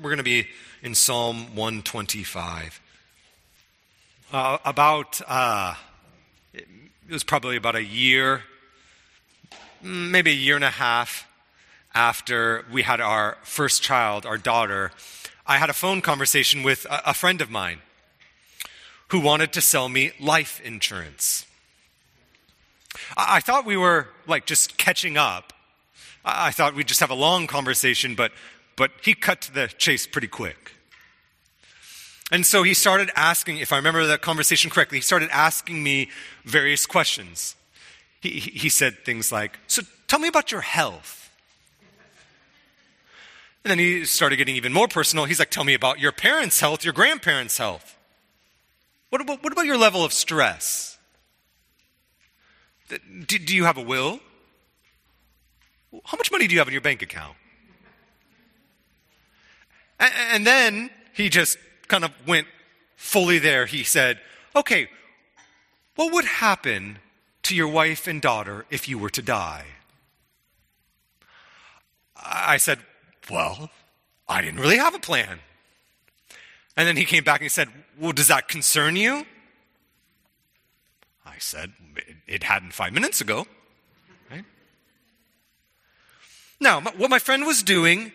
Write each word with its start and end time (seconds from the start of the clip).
we're 0.00 0.10
going 0.10 0.18
to 0.18 0.22
be 0.22 0.48
in 0.82 0.94
Psalm 0.94 1.54
125. 1.54 2.80
Uh, 4.32 4.58
about, 4.64 5.20
uh, 5.26 5.74
it 6.54 6.66
was 7.10 7.22
probably 7.22 7.56
about 7.56 7.76
a 7.76 7.84
year, 7.84 8.44
maybe 9.82 10.30
a 10.30 10.34
year 10.34 10.54
and 10.54 10.64
a 10.64 10.70
half 10.70 11.26
after 11.94 12.64
we 12.72 12.82
had 12.82 13.00
our 13.00 13.36
first 13.42 13.82
child, 13.82 14.24
our 14.24 14.38
daughter, 14.38 14.92
I 15.46 15.58
had 15.58 15.68
a 15.68 15.74
phone 15.74 16.00
conversation 16.00 16.62
with 16.62 16.86
a, 16.86 17.10
a 17.10 17.14
friend 17.14 17.40
of 17.40 17.50
mine 17.50 17.80
who 19.08 19.20
wanted 19.20 19.52
to 19.54 19.60
sell 19.60 19.88
me 19.88 20.12
life 20.20 20.60
insurance. 20.64 21.44
I, 23.16 23.40
thought 23.40 23.66
we 23.66 23.76
were 23.76 24.08
like 24.26 24.46
just 24.46 24.78
catching 24.78 25.16
up. 25.16 25.52
I 26.24 26.52
thought 26.52 26.74
we'd 26.74 26.86
just 26.86 27.00
have 27.00 27.10
a 27.10 27.14
long 27.14 27.46
conversation, 27.46 28.14
but, 28.14 28.32
but 28.80 28.92
he 29.02 29.12
cut 29.12 29.42
to 29.42 29.52
the 29.52 29.66
chase 29.66 30.06
pretty 30.06 30.26
quick. 30.26 30.72
And 32.32 32.46
so 32.46 32.62
he 32.62 32.72
started 32.72 33.10
asking, 33.14 33.58
if 33.58 33.74
I 33.74 33.76
remember 33.76 34.06
that 34.06 34.22
conversation 34.22 34.70
correctly, 34.70 34.96
he 34.96 35.02
started 35.02 35.28
asking 35.30 35.82
me 35.82 36.08
various 36.46 36.86
questions. 36.86 37.56
He, 38.22 38.40
he 38.40 38.70
said 38.70 39.04
things 39.04 39.30
like, 39.30 39.58
So 39.66 39.82
tell 40.08 40.18
me 40.18 40.28
about 40.28 40.50
your 40.50 40.62
health. 40.62 41.30
And 43.64 43.70
then 43.70 43.78
he 43.78 44.06
started 44.06 44.36
getting 44.36 44.56
even 44.56 44.72
more 44.72 44.88
personal. 44.88 45.26
He's 45.26 45.38
like, 45.38 45.50
Tell 45.50 45.64
me 45.64 45.74
about 45.74 46.00
your 46.00 46.12
parents' 46.12 46.58
health, 46.58 46.82
your 46.82 46.94
grandparents' 46.94 47.58
health. 47.58 47.98
What 49.10 49.20
about, 49.20 49.42
what 49.42 49.52
about 49.52 49.66
your 49.66 49.76
level 49.76 50.06
of 50.06 50.14
stress? 50.14 50.96
Do, 52.88 53.38
do 53.38 53.54
you 53.54 53.64
have 53.64 53.76
a 53.76 53.82
will? 53.82 54.20
How 56.06 56.16
much 56.16 56.32
money 56.32 56.46
do 56.46 56.54
you 56.54 56.60
have 56.60 56.68
in 56.68 56.72
your 56.72 56.80
bank 56.80 57.02
account? 57.02 57.36
And, 60.00 60.46
then 60.46 60.90
he 61.12 61.28
just 61.28 61.58
kind 61.88 62.04
of 62.04 62.10
went 62.26 62.46
fully 62.96 63.38
there. 63.38 63.66
He 63.66 63.84
said, 63.84 64.18
Okay, 64.56 64.88
what 65.94 66.12
would 66.12 66.24
happen 66.24 66.98
to 67.42 67.54
your 67.54 67.68
wife 67.68 68.06
and 68.06 68.22
daughter 68.22 68.64
if 68.70 68.88
you 68.88 68.98
were 68.98 69.10
to 69.10 69.22
die? 69.22 69.66
I 72.16 72.56
said, 72.56 72.78
Well, 73.30 73.70
I 74.28 74.40
didn't 74.40 74.60
really 74.60 74.78
have 74.78 74.94
a 74.94 74.98
plan. 74.98 75.40
And 76.76 76.88
then 76.88 76.96
he 76.96 77.04
came 77.04 77.24
back 77.24 77.40
and 77.40 77.44
he 77.44 77.48
said, 77.50 77.68
Well, 77.98 78.12
does 78.12 78.28
that 78.28 78.48
concern 78.48 78.96
you? 78.96 79.26
I 81.26 81.36
said, 81.38 81.72
It 82.26 82.44
hadn't 82.44 82.72
five 82.72 82.94
minutes 82.94 83.20
ago. 83.20 83.46
Right? 84.30 84.44
Now, 86.58 86.80
what 86.80 87.10
my 87.10 87.18
friend 87.18 87.44
was 87.44 87.62
doing 87.62 88.12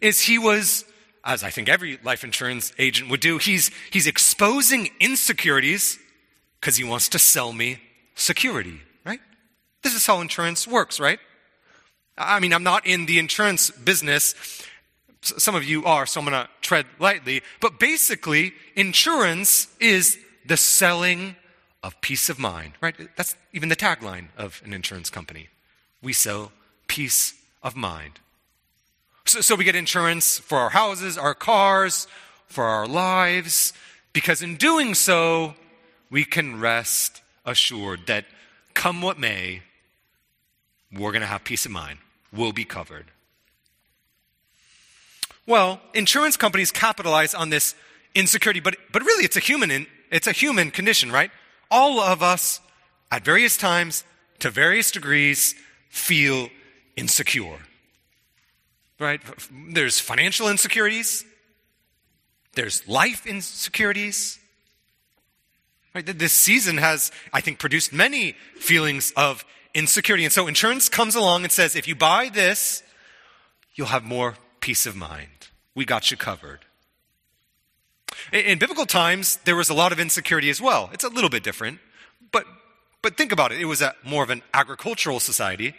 is 0.00 0.22
he 0.22 0.38
was, 0.38 0.84
as 1.26 1.42
I 1.42 1.50
think 1.50 1.68
every 1.68 1.98
life 2.04 2.22
insurance 2.22 2.72
agent 2.78 3.10
would 3.10 3.20
do, 3.20 3.38
he's, 3.38 3.72
he's 3.90 4.06
exposing 4.06 4.90
insecurities 5.00 5.98
because 6.60 6.76
he 6.76 6.84
wants 6.84 7.08
to 7.10 7.18
sell 7.18 7.52
me 7.52 7.80
security, 8.14 8.80
right? 9.04 9.20
This 9.82 9.94
is 9.94 10.06
how 10.06 10.20
insurance 10.20 10.66
works, 10.66 11.00
right? 11.00 11.18
I 12.16 12.38
mean, 12.38 12.54
I'm 12.54 12.62
not 12.62 12.86
in 12.86 13.06
the 13.06 13.18
insurance 13.18 13.70
business. 13.70 14.34
Some 15.20 15.56
of 15.56 15.64
you 15.64 15.84
are, 15.84 16.06
so 16.06 16.20
I'm 16.20 16.26
going 16.26 16.44
to 16.44 16.48
tread 16.62 16.86
lightly. 17.00 17.42
But 17.60 17.80
basically, 17.80 18.54
insurance 18.76 19.66
is 19.80 20.18
the 20.46 20.56
selling 20.56 21.34
of 21.82 22.00
peace 22.00 22.28
of 22.28 22.38
mind, 22.38 22.74
right? 22.80 22.94
That's 23.16 23.36
even 23.52 23.68
the 23.68 23.76
tagline 23.76 24.28
of 24.38 24.62
an 24.64 24.72
insurance 24.72 25.10
company. 25.10 25.48
We 26.00 26.12
sell 26.12 26.52
peace 26.86 27.34
of 27.62 27.74
mind. 27.74 28.20
So, 29.26 29.40
so 29.40 29.54
we 29.56 29.64
get 29.64 29.74
insurance 29.74 30.38
for 30.38 30.58
our 30.58 30.70
houses, 30.70 31.18
our 31.18 31.34
cars, 31.34 32.06
for 32.46 32.64
our 32.64 32.86
lives, 32.86 33.72
because 34.12 34.40
in 34.40 34.56
doing 34.56 34.94
so, 34.94 35.54
we 36.10 36.24
can 36.24 36.60
rest 36.60 37.22
assured 37.44 38.06
that 38.06 38.24
come 38.74 39.02
what 39.02 39.18
may, 39.18 39.62
we're 40.92 41.12
going 41.12 41.22
to 41.22 41.26
have 41.26 41.44
peace 41.44 41.66
of 41.66 41.72
mind 41.72 41.98
We'll 42.32 42.52
be 42.52 42.64
covered. 42.64 43.06
Well, 45.46 45.80
insurance 45.94 46.36
companies 46.36 46.70
capitalize 46.70 47.34
on 47.34 47.50
this 47.50 47.74
insecurity, 48.14 48.60
but, 48.60 48.76
but 48.92 49.02
really 49.02 49.24
it's 49.24 49.36
a 49.36 49.40
human 49.40 49.70
in, 49.70 49.86
it's 50.10 50.26
a 50.26 50.32
human 50.32 50.70
condition, 50.70 51.10
right? 51.10 51.30
All 51.70 52.00
of 52.00 52.22
us 52.22 52.60
at 53.10 53.24
various 53.24 53.56
times 53.56 54.04
to 54.40 54.50
various 54.50 54.90
degrees 54.90 55.54
feel 55.88 56.48
insecure. 56.96 57.58
Right? 58.98 59.20
There's 59.50 60.00
financial 60.00 60.48
insecurities. 60.48 61.24
There's 62.54 62.86
life 62.88 63.26
insecurities. 63.26 64.38
Right? 65.94 66.06
This 66.06 66.32
season 66.32 66.78
has, 66.78 67.10
I 67.32 67.40
think, 67.40 67.58
produced 67.58 67.92
many 67.92 68.32
feelings 68.58 69.12
of 69.16 69.44
insecurity. 69.74 70.24
And 70.24 70.32
so 70.32 70.46
insurance 70.46 70.88
comes 70.88 71.14
along 71.14 71.44
and 71.44 71.52
says, 71.52 71.76
if 71.76 71.86
you 71.86 71.94
buy 71.94 72.30
this, 72.32 72.82
you'll 73.74 73.88
have 73.88 74.04
more 74.04 74.34
peace 74.60 74.86
of 74.86 74.96
mind. 74.96 75.48
We 75.74 75.84
got 75.84 76.10
you 76.10 76.16
covered. 76.16 76.60
In, 78.32 78.58
biblical 78.58 78.86
times, 78.86 79.36
there 79.44 79.56
was 79.56 79.68
a 79.68 79.74
lot 79.74 79.92
of 79.92 80.00
insecurity 80.00 80.50
as 80.50 80.60
well. 80.60 80.90
It's 80.92 81.04
a 81.04 81.08
little 81.08 81.30
bit 81.30 81.42
different, 81.42 81.78
but, 82.32 82.44
but 83.02 83.16
think 83.16 83.30
about 83.30 83.52
it. 83.52 83.60
It 83.60 83.66
was 83.66 83.82
a, 83.82 83.94
more 84.04 84.22
of 84.22 84.30
an 84.30 84.42
agricultural 84.54 85.20
society. 85.20 85.74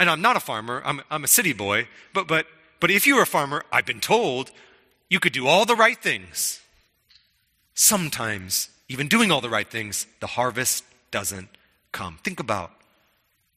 And 0.00 0.08
I'm 0.08 0.22
not 0.22 0.34
a 0.34 0.40
farmer, 0.40 0.82
I'm, 0.84 1.02
I'm 1.10 1.24
a 1.24 1.28
city 1.28 1.52
boy, 1.52 1.86
but, 2.14 2.26
but, 2.26 2.46
but 2.80 2.90
if 2.90 3.06
you 3.06 3.16
were 3.16 3.22
a 3.22 3.26
farmer, 3.26 3.62
I've 3.70 3.84
been 3.84 4.00
told 4.00 4.50
you 5.10 5.20
could 5.20 5.34
do 5.34 5.46
all 5.46 5.66
the 5.66 5.76
right 5.76 6.02
things. 6.02 6.62
Sometimes, 7.74 8.70
even 8.88 9.08
doing 9.08 9.30
all 9.30 9.42
the 9.42 9.50
right 9.50 9.70
things, 9.70 10.06
the 10.20 10.26
harvest 10.26 10.84
doesn't 11.10 11.50
come. 11.92 12.18
Think 12.24 12.40
about 12.40 12.72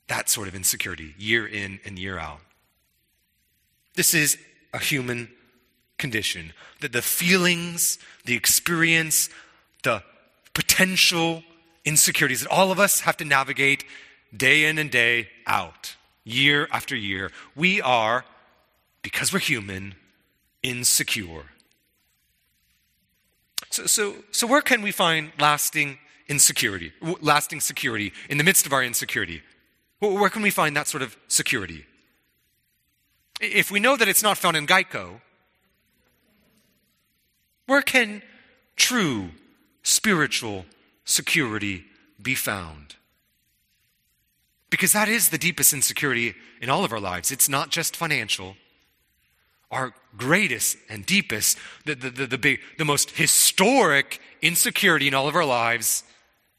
that 0.07 0.29
sort 0.29 0.49
of 0.49 0.53
insecurity 0.53 1.15
year 1.17 1.47
in 1.47 1.79
and 1.85 1.97
year 1.97 2.19
out. 2.19 2.41
This 3.95 4.13
is 4.13 4.37
a 4.73 4.79
human 4.79 5.29
condition. 5.97 6.51
That 6.81 6.91
the 6.91 7.01
feelings, 7.01 7.99
the 8.25 8.35
experience, 8.35 9.29
the 9.83 10.03
potential 10.53 11.41
insecurities 11.85 12.41
that 12.41 12.49
all 12.49 12.69
of 12.69 12.81
us 12.81 12.99
have 13.01 13.15
to 13.17 13.25
navigate 13.25 13.85
day 14.35 14.65
in 14.65 14.77
and 14.77 14.91
day 14.91 15.29
out, 15.47 15.95
year 16.23 16.67
after 16.71 16.95
year. 16.95 17.31
We 17.55 17.81
are, 17.81 18.25
because 19.01 19.33
we're 19.33 19.39
human, 19.39 19.95
insecure. 20.61 21.45
So, 23.69 23.85
so, 23.85 24.15
so 24.31 24.47
where 24.47 24.61
can 24.61 24.81
we 24.81 24.91
find 24.91 25.31
lasting 25.39 25.97
insecurity, 26.27 26.93
lasting 27.21 27.59
security 27.59 28.13
in 28.29 28.37
the 28.37 28.43
midst 28.43 28.65
of 28.65 28.73
our 28.73 28.83
insecurity? 28.83 29.41
Where 29.99 30.29
can 30.29 30.41
we 30.41 30.49
find 30.49 30.75
that 30.75 30.87
sort 30.87 31.03
of 31.03 31.17
security? 31.27 31.85
If 33.41 33.71
we 33.71 33.79
know 33.79 33.97
that 33.97 34.07
it's 34.07 34.23
not 34.23 34.37
found 34.37 34.55
in 34.55 34.67
Geico, 34.67 35.21
where 37.65 37.81
can 37.81 38.21
true 38.75 39.29
spiritual 39.81 40.65
security 41.05 41.85
be 42.21 42.35
found? 42.35 42.95
Because 44.73 44.93
that 44.93 45.07
is 45.07 45.29
the 45.29 45.37
deepest 45.37 45.71
insecurity 45.71 46.33
in 46.59 46.67
all 46.67 46.83
of 46.83 46.91
our 46.91 46.99
lives. 46.99 47.31
It's 47.31 47.47
not 47.47 47.69
just 47.69 47.95
financial. 47.95 48.55
Our 49.69 49.93
greatest 50.17 50.77
and 50.89 51.05
deepest, 51.05 51.59
the, 51.85 51.93
the, 51.93 52.09
the, 52.09 52.25
the, 52.25 52.37
big, 52.39 52.59
the 52.79 52.83
most 52.83 53.11
historic 53.11 54.19
insecurity 54.41 55.07
in 55.07 55.13
all 55.13 55.27
of 55.27 55.35
our 55.35 55.45
lives 55.45 56.03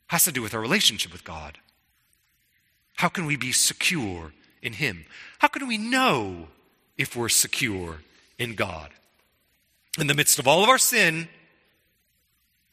has 0.06 0.22
to 0.26 0.30
do 0.30 0.42
with 0.42 0.54
our 0.54 0.60
relationship 0.60 1.10
with 1.10 1.24
God. 1.24 1.58
How 2.98 3.08
can 3.08 3.26
we 3.26 3.34
be 3.34 3.50
secure 3.50 4.32
in 4.62 4.74
Him? 4.74 5.06
How 5.40 5.48
can 5.48 5.66
we 5.66 5.76
know 5.76 6.46
if 6.96 7.16
we're 7.16 7.28
secure 7.28 7.98
in 8.38 8.54
God? 8.54 8.90
In 9.98 10.06
the 10.06 10.14
midst 10.14 10.38
of 10.38 10.46
all 10.46 10.62
of 10.62 10.68
our 10.68 10.78
sin, 10.78 11.26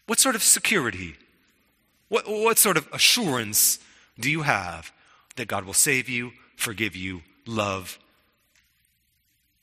what 0.05 0.19
sort 0.19 0.35
of 0.35 0.43
security, 0.43 1.15
what, 2.09 2.29
what 2.29 2.59
sort 2.59 2.77
of 2.77 2.87
assurance 2.93 3.79
do 4.19 4.29
you 4.29 4.43
have 4.43 4.91
that 5.35 5.47
God 5.47 5.65
will 5.65 5.73
save 5.73 6.09
you, 6.09 6.31
forgive 6.55 6.95
you, 6.95 7.21
love, 7.45 7.99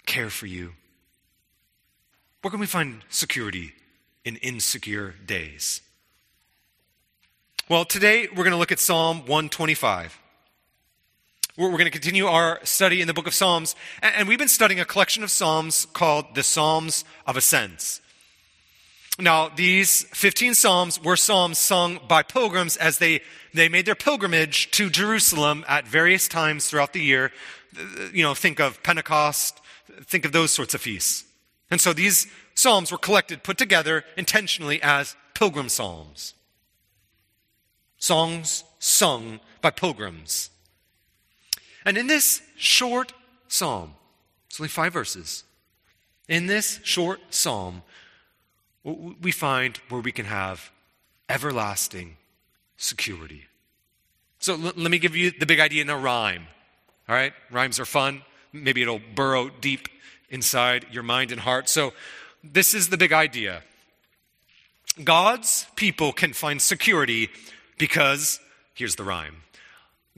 care 0.06 0.31
for 0.31 0.47
you? 0.47 0.73
Where 2.43 2.50
can 2.50 2.61
we 2.61 2.67
find 2.67 3.03
security 3.09 3.73
in 4.25 4.37
insecure 4.37 5.15
days? 5.26 5.82
Well, 7.69 7.85
today 7.85 8.29
we're 8.29 8.44
going 8.44 8.53
to 8.53 8.56
look 8.56 8.73
at 8.73 8.81
Psalm 8.81 9.19
125. 9.20 10.19
We're, 11.59 11.71
going 11.71 11.85
to 11.85 11.91
continue 11.91 12.26
our 12.26 12.61
study 12.64 13.00
in 13.00 13.09
the 13.09 13.12
book 13.12 13.26
of 13.26 13.35
Psalms, 13.35 13.75
and 14.00 14.29
we've 14.29 14.38
been 14.38 14.47
studying 14.47 14.79
a 14.79 14.85
collection 14.85 15.25
of 15.25 15.31
Psalms 15.31 15.87
called 15.93 16.37
the 16.37 16.44
Psalms 16.44 17.05
of 17.26 17.37
Ascents. 17.37 18.00
Now, 19.20 19.49
these 19.49 20.03
15 20.12 20.55
Psalms 20.55 21.03
were 21.03 21.17
Psalms 21.17 21.59
sung 21.59 21.99
by 22.06 22.23
pilgrims 22.23 22.76
as 22.76 22.99
they, 22.99 23.20
they 23.53 23.69
made 23.69 23.85
their 23.85 23.97
pilgrimage 23.97 24.70
to 24.73 24.88
Jerusalem 24.88 25.65
at 25.67 25.88
various 25.88 26.29
times 26.29 26.69
throughout 26.69 26.93
the 26.93 27.03
year. 27.03 27.32
You 28.12 28.23
know, 28.23 28.35
think 28.35 28.61
of 28.61 28.81
Pentecost, 28.85 29.61
think 30.05 30.25
of 30.25 30.31
those 30.31 30.53
sorts 30.53 30.73
of 30.73 30.81
feasts. 30.81 31.25
And 31.69 31.81
so 31.81 31.93
these 31.93 32.29
psalms 32.55 32.93
were 32.93 32.99
collected, 32.99 33.43
put 33.43 33.59
together 33.59 34.05
intentionally 34.17 34.81
as 34.82 35.17
pilgrim 35.35 35.69
psalms. 35.69 36.35
Songs 37.99 38.62
sung 38.79 39.41
by 39.61 39.71
pilgrims. 39.71 40.50
And 41.85 41.99
in 41.99 42.06
this 42.06 42.41
short 42.56 43.12
psalm, 43.49 43.94
it's 44.49 44.61
only 44.61 44.69
five 44.69 44.93
verses. 44.93 45.43
In 46.29 46.47
this 46.47 46.79
short 46.85 47.21
psalm, 47.31 47.82
we 48.85 49.33
find 49.33 49.77
where 49.89 50.01
we 50.01 50.13
can 50.13 50.27
have 50.27 50.71
everlasting 51.29 52.17
security. 52.77 53.47
So 54.39 54.55
l- 54.55 54.73
let 54.77 54.91
me 54.91 54.99
give 54.99 55.17
you 55.17 55.31
the 55.31 55.47
big 55.47 55.61
idea 55.61 55.83
in 55.83 55.91
a 55.91 55.99
rhyme. 55.99 56.47
All 57.09 57.15
right? 57.15 57.33
Rhymes 57.51 57.81
are 57.81 57.85
fun. 57.85 58.23
Maybe 58.53 58.83
it'll 58.83 59.01
burrow 59.15 59.49
deep 59.49 59.89
inside 60.31 60.87
your 60.91 61.03
mind 61.03 61.33
and 61.33 61.41
heart. 61.41 61.69
So 61.69 61.93
this 62.43 62.75
is 62.75 62.89
the 62.89 62.97
big 62.97 63.13
idea 63.13 63.63
God's 65.03 65.67
people 65.77 66.13
can 66.13 66.33
find 66.33 66.61
security 66.61 67.29
because, 67.79 68.41
here's 68.75 68.97
the 68.97 69.05
rhyme 69.05 69.43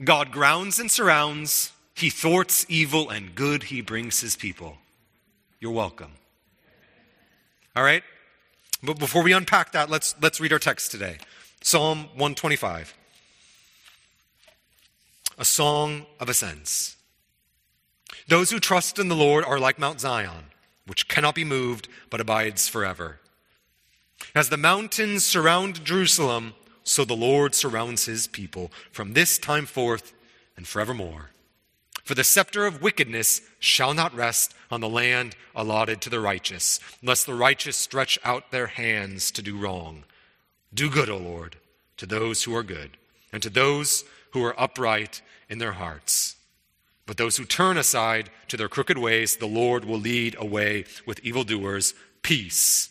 God 0.03 0.31
grounds 0.31 0.79
and 0.79 0.89
surrounds, 0.89 1.71
He 1.93 2.09
thwarts 2.09 2.65
evil, 2.69 3.09
and 3.09 3.35
good 3.35 3.63
He 3.63 3.81
brings 3.81 4.21
His 4.21 4.35
people. 4.35 4.77
You're 5.59 5.71
welcome. 5.71 6.11
All 7.75 7.83
right? 7.83 8.03
But 8.83 8.97
before 8.97 9.23
we 9.23 9.33
unpack 9.33 9.73
that, 9.73 9.89
let's, 9.89 10.15
let's 10.21 10.39
read 10.39 10.53
our 10.53 10.59
text 10.59 10.91
today 10.91 11.17
Psalm 11.61 12.05
125, 12.15 12.95
a 15.37 15.45
song 15.45 16.05
of 16.19 16.29
ascents. 16.29 16.95
Those 18.27 18.51
who 18.51 18.59
trust 18.59 18.97
in 18.97 19.07
the 19.07 19.15
Lord 19.15 19.45
are 19.45 19.59
like 19.59 19.77
Mount 19.77 19.99
Zion, 19.99 20.45
which 20.87 21.07
cannot 21.07 21.35
be 21.35 21.43
moved 21.43 21.87
but 22.09 22.21
abides 22.21 22.67
forever. 22.67 23.19
As 24.33 24.49
the 24.49 24.57
mountains 24.57 25.25
surround 25.25 25.83
Jerusalem, 25.83 26.53
so 26.83 27.05
the 27.05 27.15
Lord 27.15 27.53
surrounds 27.53 28.05
his 28.05 28.27
people 28.27 28.71
from 28.91 29.13
this 29.13 29.37
time 29.37 29.65
forth 29.65 30.13
and 30.57 30.67
forevermore. 30.67 31.30
For 32.11 32.15
the 32.15 32.25
scepter 32.25 32.65
of 32.65 32.81
wickedness 32.81 33.39
shall 33.57 33.93
not 33.93 34.13
rest 34.13 34.53
on 34.69 34.81
the 34.81 34.89
land 34.89 35.33
allotted 35.55 36.01
to 36.01 36.09
the 36.09 36.19
righteous, 36.19 36.77
lest 37.01 37.25
the 37.25 37.33
righteous 37.33 37.77
stretch 37.77 38.19
out 38.25 38.51
their 38.51 38.67
hands 38.67 39.31
to 39.31 39.41
do 39.41 39.57
wrong. 39.57 40.03
Do 40.73 40.89
good, 40.89 41.09
O 41.09 41.15
Lord, 41.15 41.55
to 41.95 42.05
those 42.05 42.43
who 42.43 42.53
are 42.53 42.63
good, 42.63 42.97
and 43.31 43.41
to 43.41 43.49
those 43.49 44.03
who 44.31 44.43
are 44.43 44.59
upright 44.59 45.21
in 45.47 45.59
their 45.59 45.71
hearts. 45.71 46.35
But 47.05 47.15
those 47.15 47.37
who 47.37 47.45
turn 47.45 47.77
aside 47.77 48.29
to 48.49 48.57
their 48.57 48.67
crooked 48.67 48.97
ways, 48.97 49.37
the 49.37 49.45
Lord 49.45 49.85
will 49.85 49.97
lead 49.97 50.35
away 50.37 50.83
with 51.05 51.23
evildoers. 51.23 51.93
Peace 52.23 52.89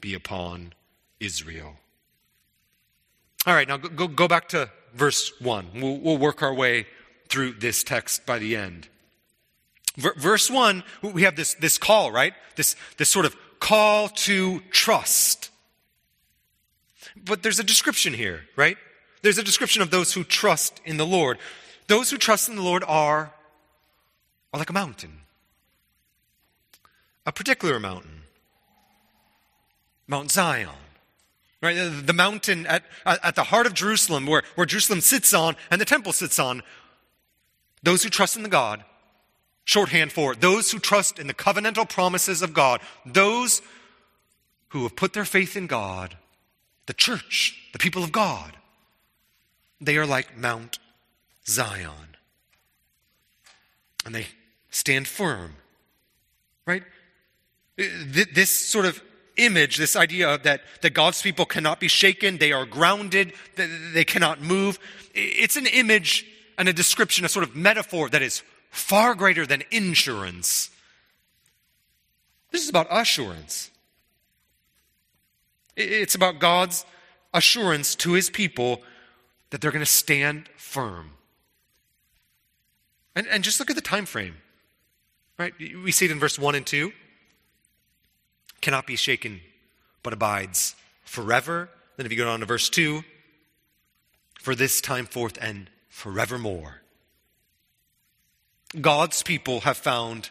be 0.00 0.14
upon 0.14 0.74
Israel. 1.18 1.74
All 3.48 3.54
right, 3.54 3.66
now 3.66 3.78
go, 3.78 4.06
go 4.06 4.28
back 4.28 4.48
to 4.50 4.70
verse 4.94 5.32
1. 5.40 5.70
We'll, 5.74 5.98
we'll 5.98 6.18
work 6.18 6.40
our 6.40 6.54
way 6.54 6.86
through 7.30 7.52
this 7.52 7.82
text 7.82 8.26
by 8.26 8.38
the 8.38 8.56
end. 8.56 8.88
verse 9.96 10.50
1, 10.50 10.82
we 11.02 11.22
have 11.22 11.36
this, 11.36 11.54
this 11.54 11.78
call, 11.78 12.10
right? 12.10 12.34
This, 12.56 12.76
this 12.96 13.08
sort 13.08 13.24
of 13.24 13.36
call 13.60 14.08
to 14.08 14.60
trust. 14.70 15.50
But 17.16 17.42
there's 17.42 17.58
a 17.58 17.64
description 17.64 18.12
here, 18.12 18.42
right? 18.56 18.76
There's 19.22 19.38
a 19.38 19.42
description 19.42 19.82
of 19.82 19.90
those 19.90 20.12
who 20.12 20.24
trust 20.24 20.80
in 20.84 20.96
the 20.96 21.06
Lord. 21.06 21.38
Those 21.86 22.10
who 22.10 22.18
trust 22.18 22.48
in 22.48 22.56
the 22.56 22.62
Lord 22.62 22.84
are, 22.86 23.32
are 24.52 24.58
like 24.58 24.70
a 24.70 24.74
mountain, 24.74 25.20
a 27.26 27.32
particular 27.32 27.78
mountain, 27.78 28.22
Mount 30.06 30.30
Zion. 30.30 30.68
Right? 31.62 31.74
The 31.74 32.14
mountain 32.14 32.66
at, 32.66 32.84
at 33.04 33.34
the 33.34 33.44
heart 33.44 33.66
of 33.66 33.74
Jerusalem, 33.74 34.26
where, 34.26 34.42
where 34.54 34.66
Jerusalem 34.66 35.02
sits 35.02 35.34
on 35.34 35.56
and 35.70 35.78
the 35.78 35.84
temple 35.84 36.14
sits 36.14 36.38
on, 36.38 36.62
those 37.82 38.02
who 38.02 38.10
trust 38.10 38.36
in 38.36 38.42
the 38.42 38.48
God, 38.48 38.84
shorthand 39.64 40.12
for 40.12 40.34
those 40.34 40.70
who 40.70 40.78
trust 40.78 41.18
in 41.18 41.26
the 41.26 41.34
covenantal 41.34 41.88
promises 41.88 42.42
of 42.42 42.52
God, 42.52 42.80
those 43.06 43.62
who 44.68 44.82
have 44.82 44.96
put 44.96 45.12
their 45.12 45.24
faith 45.24 45.56
in 45.56 45.66
God, 45.66 46.16
the 46.86 46.92
church, 46.92 47.68
the 47.72 47.78
people 47.78 48.02
of 48.02 48.12
God, 48.12 48.56
they 49.80 49.96
are 49.96 50.06
like 50.06 50.36
Mount 50.36 50.78
Zion. 51.46 52.16
And 54.04 54.14
they 54.14 54.26
stand 54.70 55.06
firm. 55.06 55.54
Right? 56.66 56.82
This 57.76 58.50
sort 58.50 58.86
of 58.86 59.02
image, 59.36 59.76
this 59.76 59.96
idea 59.96 60.38
that, 60.38 60.60
that 60.82 60.90
God's 60.94 61.22
people 61.22 61.46
cannot 61.46 61.80
be 61.80 61.88
shaken, 61.88 62.38
they 62.38 62.52
are 62.52 62.66
grounded, 62.66 63.32
they 63.56 64.04
cannot 64.04 64.40
move, 64.40 64.78
it's 65.14 65.56
an 65.56 65.66
image 65.66 66.26
and 66.60 66.68
a 66.68 66.74
description, 66.74 67.24
a 67.24 67.28
sort 67.30 67.42
of 67.42 67.56
metaphor 67.56 68.10
that 68.10 68.20
is 68.20 68.42
far 68.68 69.14
greater 69.14 69.46
than 69.46 69.62
insurance. 69.70 70.68
This 72.50 72.62
is 72.62 72.68
about 72.68 72.86
assurance. 72.90 73.70
It's 75.74 76.14
about 76.14 76.38
God's 76.38 76.84
assurance 77.32 77.94
to 77.94 78.12
his 78.12 78.28
people 78.28 78.82
that 79.48 79.62
they're 79.62 79.70
going 79.70 79.84
to 79.84 79.90
stand 79.90 80.50
firm. 80.58 81.12
And, 83.16 83.26
and 83.28 83.42
just 83.42 83.58
look 83.58 83.70
at 83.70 83.76
the 83.76 83.80
time 83.80 84.04
frame. 84.04 84.34
Right? 85.38 85.54
We 85.58 85.92
see 85.92 86.04
it 86.04 86.10
in 86.10 86.18
verse 86.18 86.38
1 86.38 86.54
and 86.54 86.66
2. 86.66 86.92
Cannot 88.60 88.86
be 88.86 88.96
shaken, 88.96 89.40
but 90.02 90.12
abides 90.12 90.74
forever. 91.04 91.70
Then 91.96 92.04
if 92.04 92.12
you 92.12 92.18
go 92.18 92.26
down 92.26 92.40
to 92.40 92.46
verse 92.46 92.68
2, 92.68 93.02
for 94.38 94.54
this 94.54 94.82
time 94.82 95.06
forth 95.06 95.38
and 95.40 95.70
forevermore. 96.00 96.80
God's 98.80 99.22
people 99.22 99.60
have 99.60 99.76
found 99.76 100.30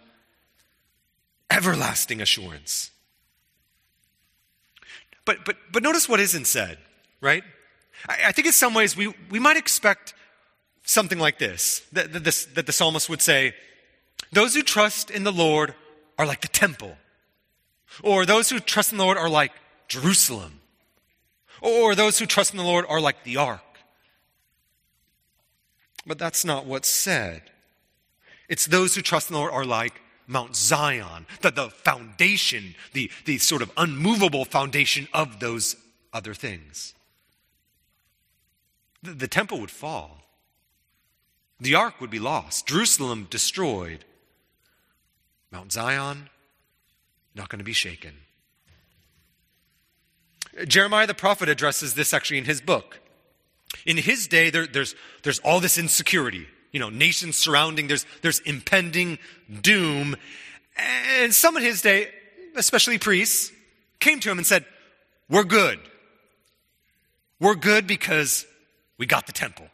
everlasting 1.51 2.21
assurance. 2.21 2.89
But, 5.25 5.45
but, 5.45 5.57
but 5.71 5.83
notice 5.83 6.09
what 6.09 6.19
isn't 6.19 6.47
said, 6.47 6.79
right? 7.21 7.43
I, 8.07 8.17
I 8.27 8.31
think 8.31 8.47
in 8.47 8.53
some 8.53 8.73
ways 8.73 8.97
we, 8.97 9.13
we 9.29 9.37
might 9.37 9.57
expect 9.57 10.15
something 10.85 11.19
like 11.19 11.37
this 11.37 11.81
that, 11.91 12.13
that, 12.13 12.23
this 12.23 12.45
that 12.45 12.65
the 12.65 12.71
psalmist 12.71 13.07
would 13.07 13.21
say, 13.21 13.53
Those 14.31 14.55
who 14.55 14.63
trust 14.63 15.11
in 15.11 15.23
the 15.23 15.31
Lord 15.31 15.75
are 16.17 16.25
like 16.25 16.41
the 16.41 16.47
temple, 16.47 16.97
or 18.01 18.25
those 18.25 18.49
who 18.49 18.59
trust 18.59 18.91
in 18.91 18.97
the 18.97 19.03
Lord 19.03 19.19
are 19.19 19.29
like 19.29 19.51
Jerusalem, 19.87 20.61
or 21.61 21.93
those 21.93 22.17
who 22.17 22.25
trust 22.25 22.53
in 22.53 22.57
the 22.57 22.63
Lord 22.63 22.85
are 22.89 22.99
like 22.99 23.23
the 23.23 23.37
ark. 23.37 23.68
But 26.09 26.17
that's 26.17 26.43
not 26.43 26.65
what's 26.65 26.89
said. 26.89 27.43
It's 28.49 28.65
those 28.65 28.95
who 28.95 29.01
trust 29.03 29.29
in 29.29 29.35
the 29.35 29.39
Lord 29.39 29.53
are 29.53 29.63
like 29.63 30.01
Mount 30.25 30.55
Zion, 30.55 31.27
the, 31.41 31.51
the 31.51 31.69
foundation, 31.69 32.73
the, 32.93 33.11
the 33.25 33.37
sort 33.37 33.61
of 33.61 33.71
unmovable 33.77 34.43
foundation 34.43 35.07
of 35.13 35.39
those 35.39 35.75
other 36.11 36.33
things. 36.33 36.95
The, 39.03 39.11
the 39.11 39.27
temple 39.27 39.59
would 39.59 39.69
fall, 39.69 40.23
the 41.59 41.75
ark 41.75 42.01
would 42.01 42.09
be 42.09 42.17
lost, 42.17 42.65
Jerusalem 42.65 43.27
destroyed. 43.29 44.03
Mount 45.51 45.71
Zion, 45.71 46.29
not 47.35 47.49
going 47.49 47.59
to 47.59 47.65
be 47.65 47.73
shaken. 47.73 48.15
Jeremiah 50.67 51.05
the 51.05 51.13
prophet 51.13 51.49
addresses 51.49 51.93
this 51.93 52.15
actually 52.15 52.39
in 52.39 52.45
his 52.45 52.61
book. 52.61 52.99
In 53.85 53.97
his 53.97 54.27
day, 54.27 54.49
there, 54.49 54.67
there's, 54.67 54.95
there's 55.23 55.39
all 55.39 55.59
this 55.59 55.77
insecurity. 55.77 56.47
You 56.71 56.79
know, 56.79 56.89
nations 56.89 57.35
surrounding, 57.37 57.87
there's, 57.87 58.05
there's 58.21 58.39
impending 58.41 59.17
doom. 59.61 60.15
And 60.77 61.33
some 61.33 61.57
in 61.57 61.63
his 61.63 61.81
day, 61.81 62.09
especially 62.55 62.97
priests, 62.97 63.51
came 63.99 64.19
to 64.19 64.31
him 64.31 64.37
and 64.37 64.45
said, 64.45 64.65
We're 65.29 65.43
good. 65.43 65.79
We're 67.39 67.55
good 67.55 67.87
because 67.87 68.45
we 68.97 69.05
got 69.05 69.25
the 69.25 69.33
temple. 69.33 69.67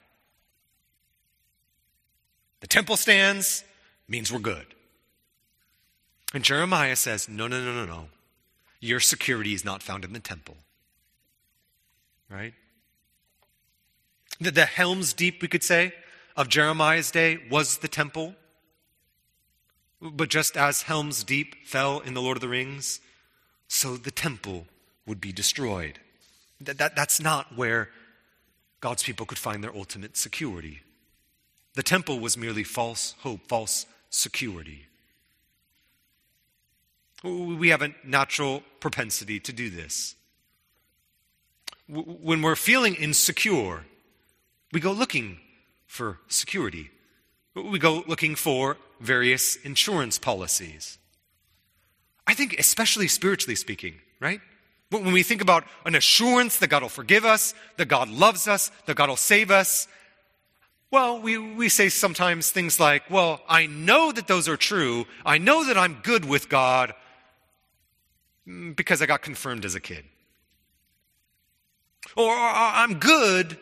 The 2.61 2.67
temple 2.67 2.97
stands, 2.97 3.63
means 4.07 4.31
we're 4.31 4.39
good. 4.39 4.65
And 6.33 6.43
Jeremiah 6.43 6.95
says, 6.95 7.27
No, 7.27 7.47
no, 7.47 7.63
no, 7.63 7.73
no, 7.73 7.85
no. 7.85 8.07
Your 8.79 8.99
security 8.99 9.53
is 9.53 9.65
not 9.65 9.81
found 9.81 10.03
in 10.03 10.13
the 10.13 10.19
temple. 10.19 10.57
Right? 12.29 12.53
The, 14.39 14.51
the 14.51 14.65
Helm's 14.65 15.13
Deep, 15.13 15.41
we 15.41 15.47
could 15.47 15.63
say, 15.63 15.93
of 16.35 16.49
Jeremiah's 16.49 17.11
day 17.11 17.39
was 17.49 17.77
the 17.77 17.87
temple. 17.87 18.35
But 20.01 20.29
just 20.29 20.57
as 20.57 20.83
Helm's 20.83 21.23
Deep 21.23 21.65
fell 21.65 21.99
in 21.99 22.13
The 22.13 22.21
Lord 22.21 22.37
of 22.37 22.41
the 22.41 22.49
Rings, 22.49 22.99
so 23.67 23.97
the 23.97 24.11
temple 24.11 24.65
would 25.05 25.21
be 25.21 25.31
destroyed. 25.31 25.99
That, 26.61 26.77
that, 26.77 26.95
that's 26.95 27.19
not 27.19 27.55
where 27.55 27.89
God's 28.81 29.03
people 29.03 29.25
could 29.25 29.37
find 29.37 29.63
their 29.63 29.75
ultimate 29.75 30.17
security. 30.17 30.81
The 31.73 31.83
temple 31.83 32.19
was 32.19 32.37
merely 32.37 32.63
false 32.63 33.15
hope, 33.19 33.47
false 33.47 33.85
security. 34.09 34.85
We 37.23 37.69
have 37.69 37.81
a 37.81 37.95
natural 38.03 38.61
propensity 38.79 39.39
to 39.39 39.53
do 39.53 39.69
this. 39.69 40.15
When 41.87 42.41
we're 42.41 42.55
feeling 42.55 42.95
insecure, 42.95 43.85
we 44.75 44.81
go 44.81 44.91
looking 44.91 45.37
for 45.85 46.19
security. 46.27 46.91
We 47.55 47.79
go 47.79 48.03
looking 48.07 48.35
for 48.35 48.75
various 48.99 49.55
insurance 49.55 50.19
policies. 50.19 50.97
I 52.27 52.33
think, 52.33 52.59
especially 52.59 53.07
spiritually 53.07 53.55
speaking, 53.55 54.01
right? 54.19 54.41
When 54.89 55.13
we 55.13 55.23
think 55.23 55.41
about 55.41 55.63
an 55.85 55.95
assurance 55.95 56.57
that 56.57 56.67
God 56.67 56.81
will 56.81 56.89
forgive 56.89 57.23
us, 57.23 57.53
that 57.77 57.85
God 57.85 58.09
loves 58.09 58.49
us, 58.49 58.69
that 58.85 58.97
God 58.97 59.07
will 59.07 59.15
save 59.15 59.49
us, 59.49 59.87
well, 60.91 61.21
we, 61.21 61.37
we 61.37 61.69
say 61.69 61.87
sometimes 61.87 62.51
things 62.51 62.77
like, 62.77 63.09
well, 63.09 63.39
I 63.47 63.67
know 63.67 64.11
that 64.11 64.27
those 64.27 64.49
are 64.49 64.57
true. 64.57 65.05
I 65.25 65.37
know 65.37 65.63
that 65.67 65.77
I'm 65.77 65.99
good 66.03 66.25
with 66.25 66.49
God 66.49 66.93
mm, 68.45 68.75
because 68.75 69.01
I 69.01 69.05
got 69.05 69.21
confirmed 69.21 69.63
as 69.63 69.73
a 69.73 69.79
kid. 69.79 70.03
Or 72.17 72.33
I'm 72.35 72.99
good 72.99 73.57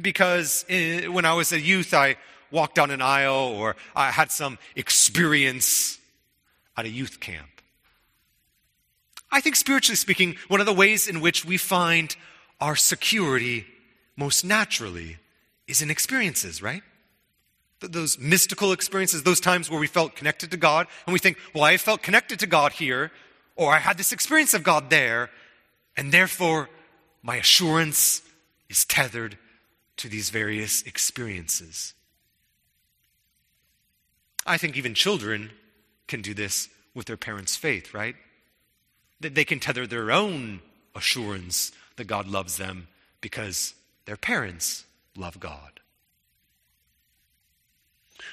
because 0.00 0.64
eh, 0.68 1.06
when 1.06 1.24
I 1.24 1.34
was 1.34 1.52
a 1.52 1.60
youth, 1.60 1.94
I 1.94 2.16
walked 2.50 2.74
down 2.74 2.90
an 2.90 3.02
aisle 3.02 3.54
or 3.56 3.76
I 3.96 4.10
had 4.10 4.30
some 4.30 4.58
experience 4.76 5.98
at 6.76 6.84
a 6.84 6.88
youth 6.88 7.20
camp. 7.20 7.48
I 9.30 9.40
think, 9.40 9.56
spiritually 9.56 9.96
speaking, 9.96 10.36
one 10.48 10.60
of 10.60 10.66
the 10.66 10.72
ways 10.72 11.08
in 11.08 11.20
which 11.20 11.44
we 11.44 11.56
find 11.56 12.14
our 12.60 12.76
security 12.76 13.66
most 14.16 14.44
naturally 14.44 15.16
is 15.66 15.80
in 15.80 15.90
experiences, 15.90 16.62
right? 16.62 16.82
Those 17.80 18.18
mystical 18.18 18.72
experiences, 18.72 19.22
those 19.22 19.40
times 19.40 19.70
where 19.70 19.80
we 19.80 19.86
felt 19.86 20.14
connected 20.14 20.50
to 20.50 20.56
God, 20.58 20.86
and 21.06 21.12
we 21.12 21.18
think, 21.18 21.38
well, 21.54 21.64
I 21.64 21.78
felt 21.78 22.02
connected 22.02 22.38
to 22.40 22.46
God 22.46 22.72
here, 22.72 23.10
or 23.56 23.72
I 23.72 23.78
had 23.78 23.96
this 23.96 24.12
experience 24.12 24.52
of 24.54 24.62
God 24.62 24.90
there, 24.90 25.30
and 25.96 26.12
therefore 26.12 26.68
my 27.22 27.36
assurance 27.36 28.22
is 28.68 28.84
tethered 28.84 29.38
to 30.02 30.08
these 30.08 30.30
various 30.30 30.82
experiences. 30.82 31.94
I 34.46 34.58
think 34.58 34.76
even 34.76 34.94
children 34.94 35.50
can 36.06 36.22
do 36.22 36.34
this 36.34 36.68
with 36.94 37.06
their 37.06 37.16
parents' 37.16 37.56
faith, 37.56 37.94
right? 37.94 38.16
that 39.22 39.34
they 39.34 39.44
can 39.44 39.60
tether 39.60 39.86
their 39.86 40.10
own 40.10 40.60
assurance 40.94 41.72
that 41.96 42.04
God 42.04 42.26
loves 42.28 42.56
them 42.56 42.88
because 43.20 43.74
their 44.04 44.16
parents 44.16 44.84
love 45.16 45.40
God. 45.40 45.80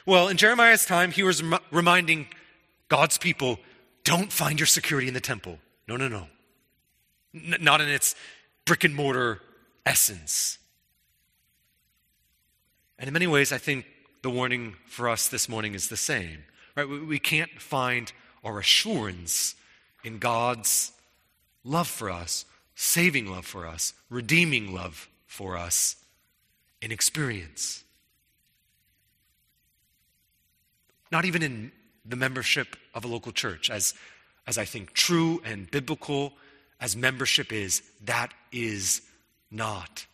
Well, 0.05 0.27
in 0.27 0.37
Jeremiah's 0.37 0.85
time, 0.85 1.11
he 1.11 1.23
was 1.23 1.41
rem- 1.41 1.61
reminding 1.71 2.27
God's 2.89 3.17
people 3.17 3.59
don't 4.03 4.31
find 4.31 4.59
your 4.59 4.67
security 4.67 5.07
in 5.07 5.13
the 5.13 5.21
temple. 5.21 5.59
No, 5.87 5.95
no, 5.95 6.07
no. 6.07 6.27
N- 7.33 7.57
not 7.61 7.81
in 7.81 7.89
its 7.89 8.15
brick 8.65 8.83
and 8.83 8.95
mortar 8.95 9.41
essence. 9.85 10.57
And 12.99 13.07
in 13.07 13.13
many 13.13 13.27
ways, 13.27 13.53
I 13.53 13.57
think 13.57 13.85
the 14.21 14.29
warning 14.29 14.75
for 14.85 15.07
us 15.09 15.29
this 15.29 15.47
morning 15.47 15.73
is 15.73 15.87
the 15.87 15.97
same. 15.97 16.43
Right? 16.75 16.87
We, 16.87 17.17
can't 17.17 17.61
find 17.61 18.11
our 18.43 18.59
assurance 18.59 19.55
in 20.03 20.19
God's 20.19 20.91
love 21.63 21.87
for 21.87 22.09
us, 22.09 22.45
saving 22.75 23.31
love 23.31 23.45
for 23.45 23.65
us, 23.65 23.93
redeeming 24.09 24.73
love 24.73 25.09
for 25.27 25.57
us 25.57 25.95
in 26.81 26.91
experience. 26.91 27.83
Not 31.11 31.25
even 31.25 31.41
in 31.41 31.71
the 32.05 32.17
membership 32.17 32.75
of 32.93 33.05
a 33.05 33.07
local 33.07 33.31
church, 33.31 33.69
as, 33.69 33.93
as 34.45 34.57
I 34.57 34.65
think 34.65 34.93
true 34.93 35.41
and 35.45 35.71
biblical 35.71 36.33
as 36.81 36.95
membership 36.95 37.51
is, 37.51 37.81
that 38.03 38.33
is 38.51 39.01
not 39.51 40.05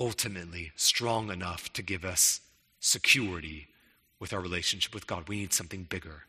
ultimately 0.00 0.72
strong 0.76 1.30
enough 1.30 1.72
to 1.72 1.82
give 1.82 2.04
us 2.04 2.40
security 2.80 3.68
with 4.20 4.32
our 4.32 4.40
relationship 4.40 4.94
with 4.94 5.06
God. 5.06 5.28
We 5.28 5.36
need 5.36 5.52
something 5.52 5.84
bigger. 5.84 6.24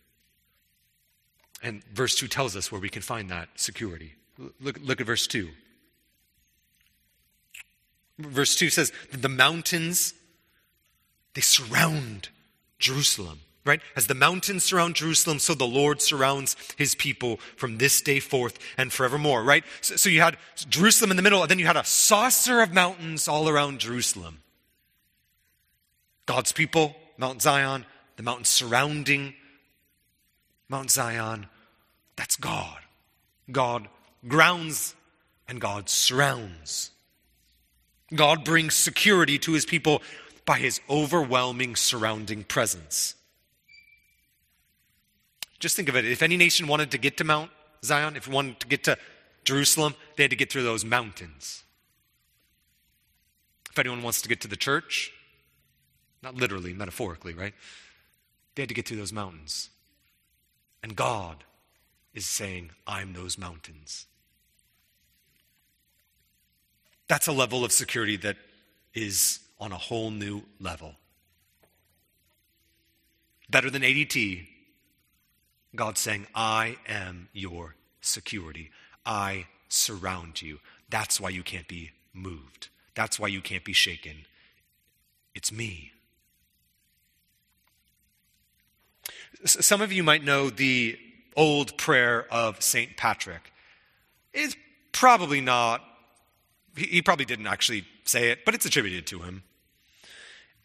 And 1.61 1.83
verse 1.85 2.15
2 2.15 2.27
tells 2.27 2.55
us 2.55 2.71
where 2.71 2.81
we 2.81 2.89
can 2.89 3.01
find 3.01 3.29
that 3.29 3.49
security. 3.55 4.13
Look, 4.59 4.79
look 4.81 5.01
at 5.01 5.07
verse 5.07 5.27
2. 5.27 5.49
Verse 8.17 8.55
2 8.55 8.69
says, 8.69 8.91
The 9.11 9.29
mountains, 9.29 10.13
they 11.33 11.41
surround 11.41 12.29
Jerusalem, 12.77 13.41
right? 13.69 13.81
As 13.95 14.07
the 14.07 14.15
mountains 14.15 14.63
surround 14.63 14.95
Jerusalem, 14.95 15.39
so 15.39 15.53
the 15.53 15.65
Lord 15.65 16.01
surrounds 16.01 16.57
his 16.75 16.95
people 16.95 17.37
from 17.55 17.77
this 17.77 18.01
day 18.01 18.19
forth 18.19 18.59
and 18.77 18.91
forevermore, 18.91 19.43
right? 19.43 19.63
So, 19.79 19.95
so 19.95 20.09
you 20.09 20.21
had 20.21 20.37
Jerusalem 20.67 21.11
in 21.11 21.17
the 21.17 21.23
middle, 21.23 21.41
and 21.41 21.49
then 21.49 21.59
you 21.59 21.65
had 21.65 21.77
a 21.77 21.85
saucer 21.85 22.61
of 22.61 22.73
mountains 22.73 23.27
all 23.27 23.47
around 23.47 23.79
Jerusalem. 23.79 24.41
God's 26.25 26.51
people, 26.51 26.95
Mount 27.17 27.41
Zion, 27.41 27.85
the 28.17 28.23
mountains 28.23 28.49
surrounding 28.49 29.33
Mount 30.67 30.91
Zion, 30.91 31.47
that's 32.15 32.35
God. 32.35 32.79
God 33.51 33.87
grounds 34.27 34.95
and 35.47 35.59
God 35.59 35.89
surrounds. 35.89 36.91
God 38.13 38.43
brings 38.43 38.75
security 38.75 39.37
to 39.39 39.53
his 39.53 39.65
people 39.65 40.01
by 40.45 40.59
his 40.59 40.81
overwhelming 40.89 41.75
surrounding 41.75 42.43
presence. 42.43 43.15
Just 45.59 45.75
think 45.75 45.89
of 45.89 45.95
it. 45.95 46.05
If 46.05 46.21
any 46.21 46.37
nation 46.37 46.67
wanted 46.67 46.91
to 46.91 46.97
get 46.97 47.17
to 47.17 47.23
Mount 47.23 47.51
Zion, 47.83 48.15
if 48.15 48.27
wanted 48.27 48.59
to 48.61 48.67
get 48.67 48.83
to 48.85 48.97
Jerusalem, 49.43 49.95
they 50.15 50.23
had 50.23 50.31
to 50.31 50.35
get 50.35 50.51
through 50.51 50.63
those 50.63 50.85
mountains. 50.85 51.63
If 53.71 53.77
anyone 53.77 54.01
wants 54.01 54.21
to 54.21 54.29
get 54.29 54.41
to 54.41 54.47
the 54.47 54.55
church, 54.55 55.11
not 56.21 56.35
literally, 56.35 56.73
metaphorically, 56.73 57.33
right? 57.33 57.53
They 58.55 58.63
had 58.63 58.69
to 58.69 58.75
get 58.75 58.87
through 58.87 58.97
those 58.97 59.13
mountains. 59.13 59.69
And 60.81 60.95
God 60.95 61.43
is 62.13 62.25
saying, 62.25 62.71
I'm 62.87 63.13
those 63.13 63.37
mountains. 63.37 64.05
That's 67.07 67.27
a 67.27 67.31
level 67.31 67.65
of 67.65 67.71
security 67.71 68.17
that 68.17 68.37
is 68.93 69.39
on 69.59 69.71
a 69.71 69.77
whole 69.77 70.11
new 70.11 70.43
level. 70.59 70.95
Better 73.49 73.69
than 73.69 73.81
ADT, 73.81 74.47
God's 75.75 75.99
saying, 75.99 76.27
I 76.33 76.77
am 76.87 77.29
your 77.33 77.75
security. 78.01 78.71
I 79.05 79.47
surround 79.67 80.41
you. 80.41 80.59
That's 80.89 81.19
why 81.19 81.29
you 81.29 81.43
can't 81.43 81.67
be 81.67 81.91
moved. 82.13 82.69
That's 82.95 83.19
why 83.19 83.27
you 83.27 83.41
can't 83.41 83.63
be 83.63 83.73
shaken. 83.73 84.25
It's 85.35 85.51
me. 85.51 85.91
Some 89.45 89.81
of 89.81 89.93
you 89.93 90.03
might 90.03 90.23
know 90.23 90.49
the 90.49 90.97
old 91.35 91.77
prayer 91.77 92.25
of 92.31 92.61
St. 92.61 92.97
Patrick. 92.97 93.53
It's 94.33 94.55
probably 94.91 95.39
not, 95.39 95.81
he, 96.75 97.01
probably 97.01 97.25
didn't 97.25 97.47
actually 97.47 97.85
say 98.03 98.31
it, 98.31 98.43
but 98.43 98.53
it's 98.53 98.65
attributed 98.65 99.07
to 99.07 99.19
him. 99.19 99.43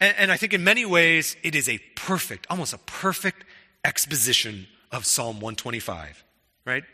And, 0.00 0.14
and 0.18 0.32
I 0.32 0.36
think 0.36 0.52
in 0.52 0.64
many 0.64 0.84
ways 0.84 1.36
it 1.42 1.54
is 1.54 1.68
a 1.68 1.78
perfect, 1.94 2.46
almost 2.50 2.72
a 2.72 2.78
perfect 2.78 3.44
exposition 3.84 4.66
of 4.94 5.04
Psalm 5.04 5.40
125, 5.40 6.24
right? 6.64 6.84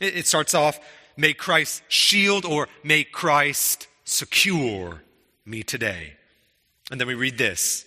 It, 0.00 0.16
it 0.16 0.26
starts 0.26 0.54
off, 0.54 0.78
may 1.16 1.34
Christ 1.34 1.82
shield 1.88 2.44
or 2.44 2.68
may 2.82 3.04
Christ 3.04 3.88
secure 4.04 5.02
me 5.44 5.62
today. 5.62 6.14
And 6.90 7.00
then 7.00 7.08
we 7.08 7.14
read 7.14 7.36
this 7.36 7.84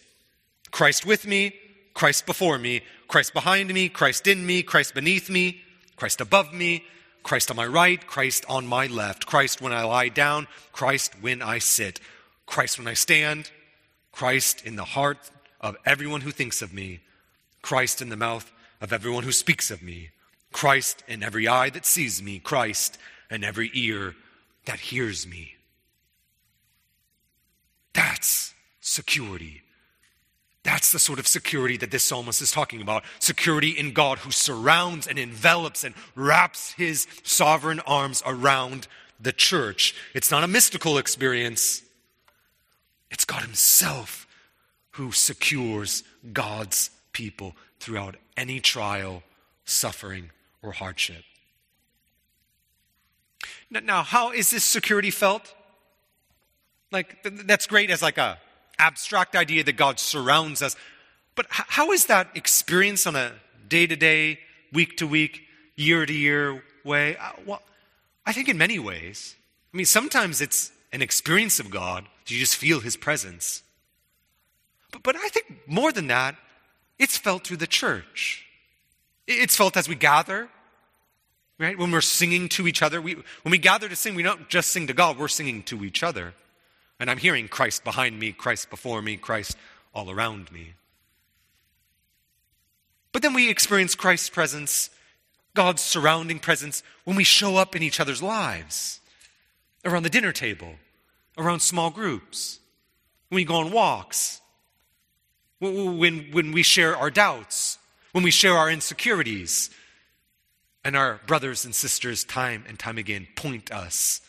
Christ 0.71 1.05
with 1.05 1.25
me, 1.25 1.55
Christ 1.93 2.25
before 2.25 2.57
me, 2.57 2.81
Christ 3.07 3.33
behind 3.33 3.73
me, 3.73 3.87
Christ 3.89 4.27
in 4.27 4.45
me, 4.45 4.63
Christ 4.63 4.93
beneath 4.93 5.29
me, 5.29 5.61
Christ 5.95 6.19
above 6.19 6.53
me, 6.53 6.83
Christ 7.23 7.49
on 7.49 7.57
my 7.57 7.65
right, 7.65 8.05
Christ 8.05 8.45
on 8.49 8.67
my 8.67 8.87
left, 8.87 9.25
Christ 9.25 9.61
when 9.61 9.73
I 9.73 9.83
lie 9.83 10.09
down, 10.09 10.47
Christ 10.73 11.13
when 11.21 11.41
I 11.41 11.59
sit, 11.59 11.99
Christ 12.45 12.77
when 12.77 12.87
I 12.87 12.93
stand, 12.93 13.51
Christ 14.11 14.65
in 14.65 14.75
the 14.75 14.83
heart 14.83 15.31
of 15.61 15.77
everyone 15.85 16.21
who 16.21 16.31
thinks 16.31 16.61
of 16.61 16.73
me, 16.73 16.99
Christ 17.61 18.01
in 18.01 18.09
the 18.09 18.17
mouth 18.17 18.51
of 18.81 18.93
everyone 18.93 19.23
who 19.23 19.31
speaks 19.31 19.71
of 19.71 19.81
me, 19.81 20.09
Christ 20.51 21.03
in 21.07 21.23
every 21.23 21.47
eye 21.47 21.69
that 21.69 21.85
sees 21.85 22.21
me, 22.21 22.39
Christ 22.39 22.97
in 23.29 23.43
every 23.43 23.71
ear 23.73 24.15
that 24.65 24.79
hears 24.79 25.27
me. 25.27 25.55
That's 27.93 28.53
security. 28.79 29.63
That's 30.63 30.91
the 30.91 30.99
sort 30.99 31.19
of 31.19 31.27
security 31.27 31.77
that 31.77 31.91
this 31.91 32.03
psalmist 32.03 32.41
is 32.41 32.51
talking 32.51 32.81
about. 32.81 33.03
Security 33.19 33.69
in 33.71 33.93
God 33.93 34.19
who 34.19 34.31
surrounds 34.31 35.07
and 35.07 35.17
envelops 35.17 35.83
and 35.83 35.95
wraps 36.15 36.73
his 36.73 37.07
sovereign 37.23 37.79
arms 37.87 38.21
around 38.25 38.87
the 39.19 39.31
church. 39.31 39.95
It's 40.13 40.29
not 40.29 40.43
a 40.43 40.47
mystical 40.47 40.97
experience, 40.97 41.83
it's 43.09 43.25
God 43.25 43.41
Himself 43.41 44.27
who 44.91 45.11
secures 45.11 46.03
God's 46.33 46.89
people 47.13 47.55
throughout 47.79 48.15
any 48.35 48.59
trial, 48.59 49.23
suffering, 49.65 50.31
or 50.61 50.71
hardship. 50.71 51.23
Now, 53.69 54.03
how 54.03 54.31
is 54.31 54.49
this 54.49 54.63
security 54.63 55.11
felt? 55.11 55.53
Like, 56.91 57.21
that's 57.23 57.67
great 57.67 57.89
as 57.89 58.01
like 58.01 58.17
a 58.17 58.39
abstract 58.79 59.35
idea 59.35 59.63
that 59.63 59.73
God 59.73 59.99
surrounds 59.99 60.61
us. 60.61 60.75
But 61.35 61.45
how 61.49 61.91
is 61.91 62.05
that 62.05 62.29
experienced 62.35 63.05
on 63.05 63.15
a 63.15 63.33
day 63.67 63.85
to 63.87 63.95
day, 63.95 64.39
week 64.71 64.97
to 64.97 65.07
week, 65.07 65.41
year 65.75 66.05
to 66.05 66.13
year 66.13 66.63
way? 66.83 67.17
Uh, 67.17 67.31
well, 67.45 67.61
I 68.25 68.33
think 68.33 68.49
in 68.49 68.57
many 68.57 68.79
ways. 68.79 69.35
I 69.73 69.77
mean, 69.77 69.85
sometimes 69.85 70.41
it's 70.41 70.71
an 70.93 71.01
experience 71.01 71.59
of 71.59 71.69
God, 71.69 72.05
you 72.27 72.39
just 72.39 72.55
feel 72.55 72.79
His 72.79 72.97
presence. 72.97 73.63
But, 74.91 75.03
but 75.03 75.15
I 75.15 75.27
think 75.29 75.67
more 75.67 75.91
than 75.91 76.07
that, 76.07 76.35
it's 76.99 77.17
felt 77.17 77.45
through 77.45 77.57
the 77.57 77.67
church. 77.67 78.45
It's 79.27 79.55
felt 79.55 79.77
as 79.77 79.89
we 79.89 79.95
gather, 79.95 80.49
right? 81.59 81.77
When 81.77 81.91
we're 81.91 82.01
singing 82.01 82.49
to 82.49 82.67
each 82.67 82.81
other. 82.81 83.01
We, 83.01 83.15
when 83.15 83.51
we 83.51 83.57
gather 83.57 83.89
to 83.89 83.95
sing, 83.95 84.15
we 84.15 84.23
don't 84.23 84.47
just 84.49 84.71
sing 84.71 84.87
to 84.87 84.93
God, 84.93 85.17
we're 85.17 85.27
singing 85.27 85.63
to 85.63 85.83
each 85.83 86.03
other. 86.03 86.33
And 86.99 87.11
I'm 87.11 87.17
hearing 87.17 87.47
Christ 87.47 87.83
behind 87.83 88.19
me, 88.19 88.31
Christ 88.31 88.69
before 88.69 89.01
me, 89.01 89.17
Christ 89.17 89.57
all 89.93 90.09
around 90.09 90.51
me. 90.51 90.73
But 93.11 93.21
then 93.21 93.33
we 93.33 93.49
experience 93.49 93.95
Christ's 93.95 94.29
presence, 94.29 94.89
God's 95.53 95.81
surrounding 95.81 96.39
presence, 96.39 96.83
when 97.03 97.15
we 97.15 97.23
show 97.23 97.57
up 97.57 97.75
in 97.75 97.83
each 97.83 97.99
other's 97.99 98.21
lives, 98.21 98.99
around 99.85 100.03
the 100.03 100.09
dinner 100.09 100.31
table, 100.31 100.75
around 101.37 101.61
small 101.61 101.89
groups, 101.89 102.59
when 103.29 103.37
we 103.37 103.45
go 103.45 103.55
on 103.55 103.71
walks, 103.71 104.41
when, 105.59 106.31
when 106.31 106.51
we 106.51 106.63
share 106.63 106.95
our 106.95 107.09
doubts, 107.09 107.77
when 108.11 108.23
we 108.23 108.31
share 108.31 108.53
our 108.53 108.69
insecurities, 108.69 109.69
and 110.83 110.95
our 110.95 111.19
brothers 111.27 111.65
and 111.65 111.75
sisters, 111.75 112.23
time 112.23 112.63
and 112.67 112.79
time 112.79 112.97
again, 112.97 113.27
point 113.35 113.71
us 113.71 114.21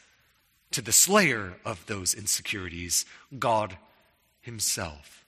to 0.72 0.82
the 0.82 0.90
slayer 0.90 1.54
of 1.64 1.86
those 1.86 2.14
insecurities, 2.14 3.06
God 3.38 3.78
Himself. 4.40 5.24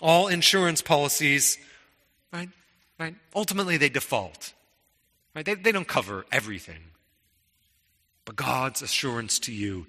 All 0.00 0.28
insurance 0.28 0.80
policies, 0.80 1.58
right, 2.32 2.48
right, 2.98 3.14
ultimately 3.34 3.76
they 3.76 3.90
default. 3.90 4.54
Right? 5.34 5.44
They, 5.44 5.54
they 5.54 5.72
don't 5.72 5.86
cover 5.86 6.24
everything. 6.32 6.80
But 8.24 8.36
God's 8.36 8.82
assurance 8.82 9.38
to 9.40 9.52
you 9.52 9.86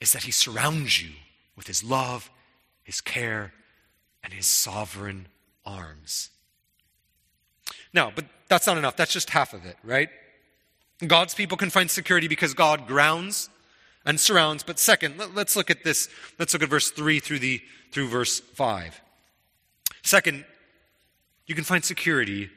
is 0.00 0.12
that 0.12 0.24
He 0.24 0.32
surrounds 0.32 1.02
you 1.02 1.10
with 1.56 1.66
His 1.66 1.82
love, 1.82 2.30
His 2.90 3.00
care, 3.00 3.52
and 4.24 4.32
His 4.32 4.48
sovereign 4.48 5.28
arms. 5.64 6.30
Now, 7.92 8.10
but 8.12 8.24
that's 8.48 8.66
not 8.66 8.78
enough. 8.78 8.96
That's 8.96 9.12
just 9.12 9.30
half 9.30 9.54
of 9.54 9.64
it, 9.64 9.76
right? 9.84 10.08
God's 11.06 11.32
people 11.32 11.56
can 11.56 11.70
find 11.70 11.88
security 11.88 12.26
because 12.26 12.52
God 12.52 12.88
grounds 12.88 13.48
and 14.04 14.18
surrounds. 14.18 14.64
But 14.64 14.80
second, 14.80 15.18
let, 15.18 15.36
us 15.36 15.54
look 15.54 15.70
at 15.70 15.84
this. 15.84 16.08
Let's 16.36 16.52
look 16.52 16.64
at 16.64 16.68
verse 16.68 16.90
3 16.90 17.20
through, 17.20 17.38
the, 17.38 17.62
through 17.92 18.08
verse 18.08 18.40
5. 18.40 19.00
Second, 20.02 20.44
you 21.46 21.54
can 21.54 21.62
find 21.62 21.84
security 21.84 22.50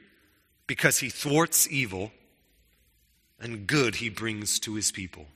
because 0.66 0.98
he 0.98 1.10
thwarts 1.10 1.70
evil 1.70 2.10
and 3.38 3.68
good 3.68 3.94
he 3.94 4.08
brings 4.08 4.58
to 4.58 4.74
his 4.74 4.90
people. 4.90 5.26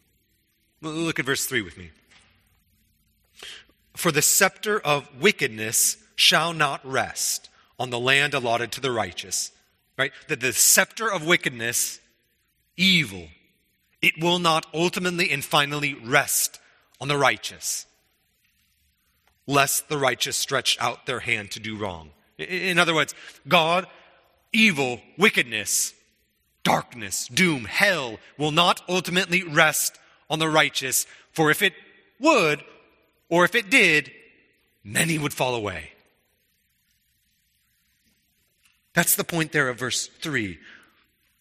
Look 0.83 1.21
at 1.21 1.25
verse 1.25 1.47
3 1.47 1.63
with 1.63 1.79
me. 1.79 1.93
For 3.99 4.13
the 4.13 4.23
scepter 4.23 4.79
of 4.79 5.09
wickedness 5.21 5.97
shall 6.15 6.53
not 6.53 6.81
rest 6.89 7.51
on 7.81 7.91
the 7.91 7.99
land 7.99 8.33
allotted 8.33 8.71
to 8.73 8.81
the 8.81 8.93
righteous. 8.93 9.51
Right? 9.97 10.13
That 10.29 10.39
the 10.39 10.53
scepter 10.53 11.11
of 11.11 11.27
wickedness 11.27 11.99
evil, 12.77 13.27
it 14.01 14.15
will 14.21 14.39
not 14.39 14.67
ultimately 14.73 15.33
and 15.33 15.45
finally 15.45 15.95
rest 15.95 16.61
on 17.01 17.09
the 17.09 17.19
righteous, 17.19 17.87
lest 19.49 19.89
the 19.89 19.99
righteous 19.99 20.37
stretch 20.37 20.79
out 20.81 21.07
their 21.07 21.19
hand 21.19 21.51
to 21.51 21.61
do 21.61 21.77
wrong. 21.77 22.11
In 22.39 22.79
other 22.79 22.95
words, 22.95 23.17
God, 23.49 23.85
evil, 24.53 25.01
wickedness, 25.17 25.93
darkness, 26.63 27.27
doom, 27.27 27.65
hell 27.65 28.19
will 28.37 28.53
not 28.53 28.81
ultimately 28.89 29.43
rest 29.43 29.99
on 30.31 30.39
the 30.39 30.49
righteous, 30.49 31.05
for 31.33 31.51
if 31.51 31.63
it 31.63 31.73
would, 32.21 32.63
or 33.29 33.45
if 33.45 33.55
it 33.55 33.71
did, 33.71 34.11
many 34.85 35.19
would 35.19 35.33
fall 35.33 35.55
away. 35.55 35.93
That's 38.95 39.17
the 39.17 39.25
point 39.25 39.53
there 39.53 39.69
of 39.69 39.79
verse 39.79 40.07
3. 40.07 40.59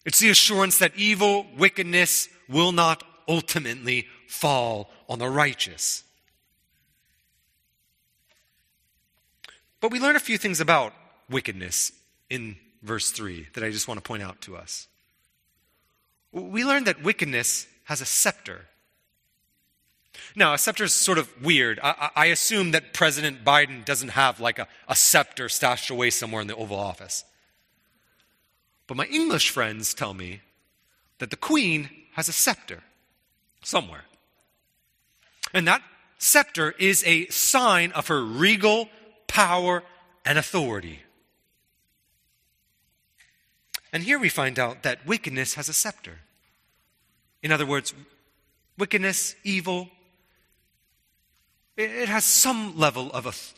It's 0.04 0.20
the 0.20 0.30
assurance 0.30 0.78
that 0.78 0.96
evil, 0.96 1.46
wickedness 1.56 2.28
will 2.48 2.72
not 2.72 3.02
ultimately 3.26 4.06
fall 4.26 4.90
on 5.08 5.18
the 5.18 5.28
righteous. 5.28 6.04
But 9.80 9.90
we 9.90 10.00
learn 10.00 10.16
a 10.16 10.20
few 10.20 10.38
things 10.38 10.60
about 10.60 10.92
wickedness 11.30 11.92
in 12.30 12.56
verse 12.82 13.10
3 13.10 13.48
that 13.54 13.64
I 13.64 13.70
just 13.70 13.88
want 13.88 13.98
to 13.98 14.02
point 14.02 14.22
out 14.22 14.40
to 14.42 14.56
us. 14.56 14.88
We 16.32 16.64
learn 16.64 16.84
that 16.84 17.02
wickedness 17.02 17.66
has 17.84 18.00
a 18.00 18.06
scepter. 18.06 18.66
Now, 20.34 20.54
a 20.54 20.58
scepter 20.58 20.84
is 20.84 20.94
sort 20.94 21.18
of 21.18 21.28
weird. 21.42 21.80
I, 21.82 22.10
I, 22.14 22.26
assume 22.26 22.72
that 22.72 22.92
President 22.92 23.44
Biden 23.44 23.84
doesn't 23.84 24.10
have 24.10 24.40
like 24.40 24.58
a, 24.58 24.68
a 24.88 24.94
scepter 24.94 25.48
stashed 25.48 25.90
away 25.90 26.10
somewhere 26.10 26.40
in 26.40 26.48
the 26.48 26.56
Oval 26.56 26.78
Office. 26.78 27.24
But 28.86 28.96
my 28.96 29.06
English 29.06 29.50
friends 29.50 29.94
tell 29.94 30.14
me 30.14 30.40
that 31.18 31.30
the 31.30 31.36
queen 31.36 31.90
has 32.12 32.28
a 32.28 32.32
scepter 32.32 32.82
somewhere. 33.62 34.04
And 35.52 35.66
that 35.68 35.82
scepter 36.18 36.74
is 36.78 37.04
a 37.06 37.26
sign 37.26 37.92
of 37.92 38.08
her 38.08 38.24
regal 38.24 38.88
power 39.26 39.82
and 40.24 40.38
authority. 40.38 41.00
And 43.92 44.02
here 44.02 44.18
we 44.18 44.28
find 44.28 44.58
out 44.58 44.82
that 44.82 45.06
wickedness 45.06 45.54
has 45.54 45.68
a 45.68 45.72
scepter. 45.72 46.18
In 47.42 47.52
other 47.52 47.66
words, 47.66 47.94
wickedness, 48.76 49.34
evil, 49.44 49.88
it 51.78 52.08
has 52.08 52.24
some 52.24 52.76
level 52.76 53.10
of 53.12 53.54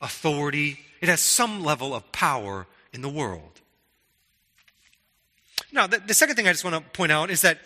authority, 0.00 0.80
it 1.00 1.08
has 1.08 1.20
some 1.20 1.62
level 1.62 1.94
of 1.94 2.10
power 2.10 2.66
in 2.92 3.02
the 3.02 3.08
world. 3.08 3.60
Now, 5.70 5.86
the, 5.86 5.98
the 5.98 6.14
second 6.14 6.36
thing 6.36 6.48
I 6.48 6.52
just 6.52 6.64
want 6.64 6.76
to 6.76 6.90
point 6.90 7.12
out 7.12 7.30
is 7.30 7.42
that 7.42 7.58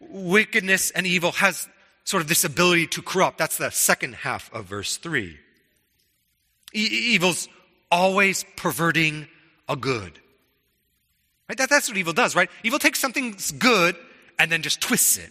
wickedness 0.00 0.90
and 0.90 1.06
evil 1.06 1.32
has 1.32 1.68
sort 2.04 2.22
of 2.22 2.28
this 2.28 2.44
ability 2.44 2.88
to 2.88 3.02
corrupt. 3.02 3.38
That's 3.38 3.58
the 3.58 3.70
second 3.70 4.16
half 4.16 4.52
of 4.52 4.64
verse 4.64 4.96
3. 4.96 5.38
E- 6.74 6.78
evil's 6.78 7.48
always 7.90 8.44
perverting 8.56 9.28
a 9.68 9.76
good. 9.76 10.18
Right? 11.48 11.58
That, 11.58 11.70
that's 11.70 11.88
what 11.88 11.96
evil 11.96 12.12
does, 12.12 12.34
right? 12.34 12.50
Evil 12.62 12.78
takes 12.78 12.98
something 12.98 13.36
good 13.58 13.96
and 14.38 14.50
then 14.50 14.62
just 14.62 14.80
twists 14.80 15.16
it. 15.16 15.30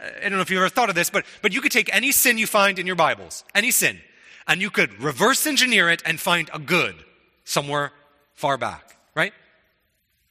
I 0.00 0.22
don't 0.22 0.32
know 0.32 0.40
if 0.40 0.50
you've 0.50 0.58
ever 0.58 0.68
thought 0.68 0.88
of 0.88 0.94
this, 0.94 1.10
but, 1.10 1.24
but 1.42 1.52
you 1.52 1.60
could 1.60 1.72
take 1.72 1.94
any 1.94 2.12
sin 2.12 2.38
you 2.38 2.46
find 2.46 2.78
in 2.78 2.86
your 2.86 2.96
Bibles, 2.96 3.44
any 3.54 3.70
sin, 3.70 4.00
and 4.46 4.60
you 4.60 4.70
could 4.70 5.02
reverse 5.02 5.46
engineer 5.46 5.88
it 5.90 6.02
and 6.04 6.20
find 6.20 6.50
a 6.52 6.58
good 6.58 6.96
somewhere 7.44 7.92
far 8.34 8.56
back, 8.56 8.96
right? 9.14 9.32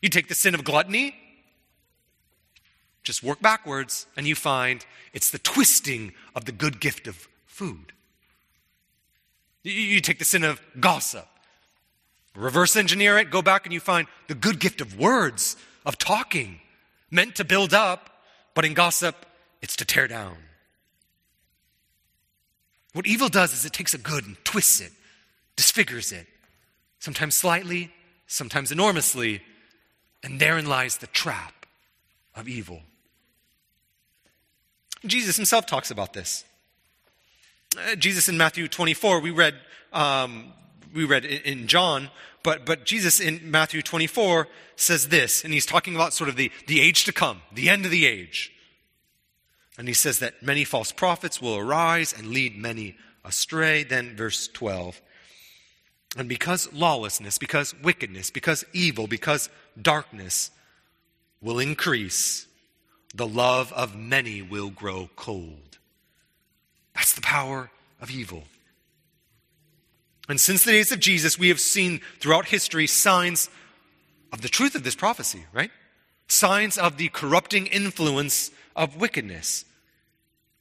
You 0.02 0.10
take 0.10 0.28
the 0.28 0.36
sin 0.36 0.56
of 0.56 0.64
gluttony, 0.64 1.16
just 3.04 3.24
work 3.24 3.42
backwards, 3.42 4.08
and 4.16 4.28
you 4.28 4.36
find 4.36 4.86
it's 5.14 5.32
the 5.32 5.40
twisting 5.40 6.14
of 6.36 6.46
the 6.46 6.52
good 6.52 6.80
gift 6.80 7.08
of 7.08 7.28
food. 7.46 7.94
You 9.64 10.02
take 10.02 10.20
the 10.20 10.26
sin 10.26 10.44
of 10.44 10.62
gossip, 10.80 11.28
reverse 12.36 12.76
engineer 12.76 13.18
it, 13.18 13.30
go 13.30 13.42
back, 13.42 13.66
and 13.66 13.74
you 13.74 13.80
find 13.80 14.08
the 14.28 14.36
good 14.36 14.60
gift 14.60 14.82
of 14.82 14.98
words, 14.98 15.56
of 15.86 15.98
talking, 15.98 16.62
meant 17.12 17.36
to 17.36 17.44
build 17.44 17.74
up, 17.74 18.10
but 18.56 18.66
in 18.66 18.74
gossip, 18.74 19.16
it's 19.62 19.76
to 19.78 19.86
tear 19.86 20.08
down. 20.08 20.38
What 22.94 23.08
evil 23.08 23.30
does 23.30 23.54
is 23.54 23.66
it 23.66 23.74
takes 23.74 23.94
a 23.94 23.98
good 23.98 24.26
and 24.26 24.44
twists 24.44 24.82
it, 24.82 24.92
disfigures 25.56 26.12
it, 26.12 26.28
sometimes 27.00 27.36
slightly, 27.36 27.92
sometimes 28.28 28.72
enormously, 28.72 29.42
and 30.24 30.40
therein 30.40 30.66
lies 30.66 30.98
the 30.98 31.08
trap 31.08 31.66
of 32.36 32.48
evil. 32.48 32.82
Jesus 35.06 35.36
himself 35.36 35.66
talks 35.66 35.90
about 35.90 36.14
this. 36.14 36.44
Uh, 37.78 37.96
Jesus 37.96 38.28
in 38.28 38.38
Matthew 38.38 38.68
24, 38.68 39.20
we 39.22 39.32
read, 39.32 39.56
um, 39.94 40.54
we 40.94 41.06
read 41.06 41.26
in 41.26 41.68
John, 41.68 42.10
but, 42.44 42.66
but 42.66 42.86
Jesus 42.86 43.20
in 43.20 43.50
Matthew 43.50 43.82
24 43.82 44.48
says 44.76 45.08
this, 45.10 45.44
and 45.44 45.54
he's 45.54 45.66
talking 45.66 45.96
about 45.96 46.14
sort 46.14 46.30
of 46.30 46.36
the, 46.36 46.52
the 46.68 46.82
age 46.82 47.06
to 47.06 47.14
come, 47.14 47.42
the 47.54 47.70
end 47.70 47.86
of 47.86 47.92
the 47.92 48.06
age. 48.06 48.52
And 49.82 49.88
he 49.88 49.96
says 49.96 50.20
that 50.20 50.44
many 50.44 50.64
false 50.64 50.92
prophets 50.92 51.42
will 51.42 51.58
arise 51.58 52.14
and 52.14 52.28
lead 52.28 52.56
many 52.56 52.96
astray. 53.26 53.84
Then, 53.84 54.16
verse 54.16 54.48
12 54.48 55.02
And 56.16 56.30
because 56.30 56.72
lawlessness, 56.72 57.40
because 57.40 57.74
wickedness, 57.82 58.30
because 58.30 58.64
evil, 58.74 59.08
because 59.08 59.50
darkness 59.82 60.52
will 61.42 61.58
increase, 61.58 62.46
the 63.16 63.26
love 63.26 63.74
of 63.74 63.96
many 63.96 64.44
will 64.44 64.70
grow 64.70 65.10
cold. 65.16 65.80
That's 66.94 67.16
the 67.16 67.22
power 67.22 67.72
of 68.00 68.12
evil. 68.12 68.44
And 70.30 70.40
since 70.40 70.64
the 70.64 70.74
days 70.74 70.92
of 70.92 71.00
Jesus, 71.00 71.40
we 71.40 71.48
have 71.48 71.60
seen 71.60 72.02
throughout 72.20 72.46
history 72.46 72.86
signs 72.86 73.50
of 74.32 74.42
the 74.42 74.48
truth 74.48 74.76
of 74.76 74.84
this 74.84 74.96
prophecy, 74.96 75.46
right? 75.52 75.72
Signs 76.28 76.78
of 76.78 76.98
the 76.98 77.10
corrupting 77.10 77.66
influence 77.66 78.52
of 78.76 78.96
wickedness 78.96 79.66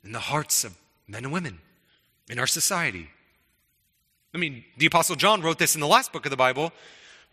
in 0.04 0.12
the 0.12 0.18
hearts 0.18 0.64
of 0.64 0.76
men 1.06 1.24
and 1.24 1.32
women 1.32 1.58
in 2.28 2.38
our 2.38 2.46
society. 2.46 3.08
I 4.34 4.38
mean, 4.38 4.64
the 4.76 4.86
Apostle 4.86 5.16
John 5.16 5.42
wrote 5.42 5.58
this 5.58 5.74
in 5.74 5.80
the 5.80 5.86
last 5.86 6.12
book 6.12 6.24
of 6.24 6.30
the 6.30 6.36
Bible, 6.36 6.72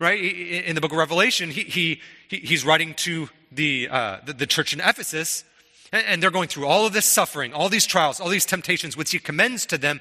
right? 0.00 0.18
In 0.20 0.74
the 0.74 0.80
book 0.80 0.92
of 0.92 0.98
Revelation, 0.98 1.50
he, 1.50 1.62
he, 1.62 2.00
he's 2.28 2.64
writing 2.64 2.94
to 2.94 3.28
the, 3.52 3.88
uh, 3.90 4.18
the, 4.24 4.32
the, 4.32 4.46
church 4.46 4.72
in 4.72 4.80
Ephesus, 4.80 5.44
and, 5.92 6.04
and 6.06 6.22
they're 6.22 6.30
going 6.30 6.48
through 6.48 6.66
all 6.66 6.86
of 6.86 6.92
this 6.92 7.06
suffering, 7.06 7.52
all 7.52 7.68
these 7.68 7.86
trials, 7.86 8.20
all 8.20 8.28
these 8.28 8.46
temptations, 8.46 8.96
which 8.96 9.10
he 9.10 9.18
commends 9.18 9.64
to 9.66 9.78
them. 9.78 10.00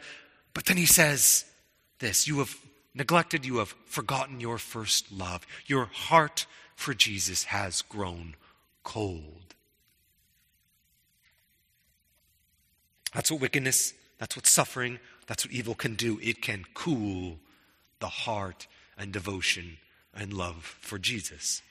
But 0.54 0.66
then 0.66 0.78
he 0.78 0.86
says 0.86 1.46
this 2.00 2.28
You 2.28 2.40
have 2.40 2.56
neglected, 2.96 3.46
you 3.46 3.58
have 3.58 3.76
forgotten 3.86 4.40
your 4.40 4.58
first 4.58 5.12
love. 5.12 5.46
Your 5.68 5.86
heart 5.86 6.48
for 6.76 6.94
Jesus 6.94 7.46
has 7.46 7.82
grown 7.84 8.36
cold. 8.84 9.56
That's 13.14 13.32
what 13.32 13.42
wickedness, 13.42 13.94
that's 14.18 14.36
what 14.36 14.48
suffering, 14.48 15.00
that's 15.28 15.46
what 15.46 15.54
evil 15.54 15.76
can 15.76 15.96
do. 15.96 16.20
It 16.22 16.42
can 16.42 16.66
cool 16.74 17.40
the 18.00 18.08
heart 18.08 18.68
and 18.98 19.12
devotion 19.12 19.78
and 20.14 20.34
love 20.34 20.78
for 20.82 20.98
Jesus. 20.98 21.62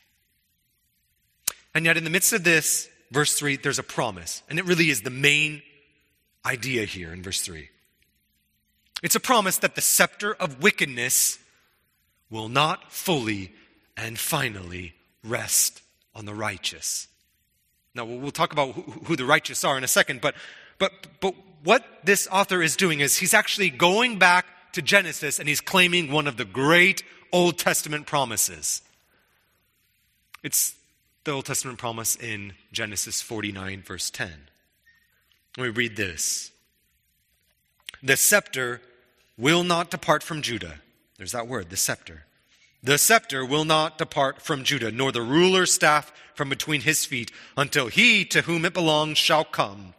And 1.75 1.85
yet, 1.85 1.97
in 1.97 2.05
the 2.05 2.11
midst 2.11 2.33
of 2.33 2.45
this, 2.45 2.89
verse 3.11 3.39
3, 3.39 3.57
there's 3.57 3.79
a 3.79 3.83
promise. 3.83 4.43
And 4.49 4.59
it 4.59 4.65
really 4.65 4.91
is 4.91 5.03
the 5.03 5.11
main 5.11 5.63
idea 6.45 6.85
here 6.85 7.13
in 7.13 7.23
verse 7.23 7.41
3. 7.43 7.69
It's 9.03 9.15
a 9.15 9.21
promise 9.21 9.59
that 9.59 9.75
the 9.75 9.81
scepter 9.81 10.35
of 10.35 10.63
wickedness 10.63 11.39
will 12.31 12.49
not 12.49 12.93
fully 12.93 13.53
and 13.97 14.19
finally 14.19 14.95
rest 15.23 15.83
on 16.15 16.25
the 16.25 16.35
righteous. 16.35 17.09
Now, 17.95 18.05
we'll 18.05 18.31
talk 18.31 18.53
about 18.53 18.73
who 18.73 19.17
the 19.17 19.25
righteous 19.25 19.65
are 19.65 19.77
in 19.77 19.85
a 19.85 19.89
second, 19.89 20.21
but, 20.21 20.35
but, 20.79 20.93
but 21.21 21.35
what 21.65 21.85
this 22.05 22.29
author 22.31 22.63
is 22.63 22.77
doing 22.77 23.01
is 23.01 23.19
he's 23.19 23.35
actually 23.35 23.71
going 23.71 24.19
back 24.19 24.47
to 24.73 24.83
Genesis 24.83 25.39
and 25.39 25.49
he's 25.49 25.61
claiming 25.61 26.11
one 26.11 26.27
of 26.27 26.37
the 26.37 26.45
great 26.45 27.03
Old 27.33 27.59
Testament 27.59 28.07
promises. 28.07 28.83
It's 30.43 30.75
the 31.25 31.33
Old 31.33 31.47
Testament 31.47 31.79
promise 31.79 32.15
in 32.15 32.53
Genesis 32.73 33.21
49, 33.21 33.83
verse 33.83 34.11
10. 34.11 34.31
We 35.59 35.71
read 35.71 35.97
this 35.97 36.53
The 38.03 38.17
scepter 38.17 38.81
will 39.37 39.65
not 39.65 39.91
depart 39.91 40.23
from 40.23 40.43
Judah. 40.43 40.81
There's 41.19 41.33
that 41.33 41.49
word, 41.49 41.71
the 41.71 41.77
scepter. 41.77 42.27
The 42.83 42.99
scepter 42.99 43.45
will 43.45 43.65
not 43.65 43.99
depart 43.99 44.43
from 44.43 44.63
Judah, 44.63 44.93
nor 44.93 45.11
the 45.11 45.23
ruler's 45.23 45.73
staff 45.73 46.13
from 46.35 46.49
between 46.49 46.83
his 46.83 47.05
feet, 47.05 47.33
until 47.57 47.89
he 47.89 48.25
to 48.27 48.43
whom 48.43 48.65
it 48.65 48.75
belongs 48.75 49.19
shall 49.19 49.45
come, 49.45 49.95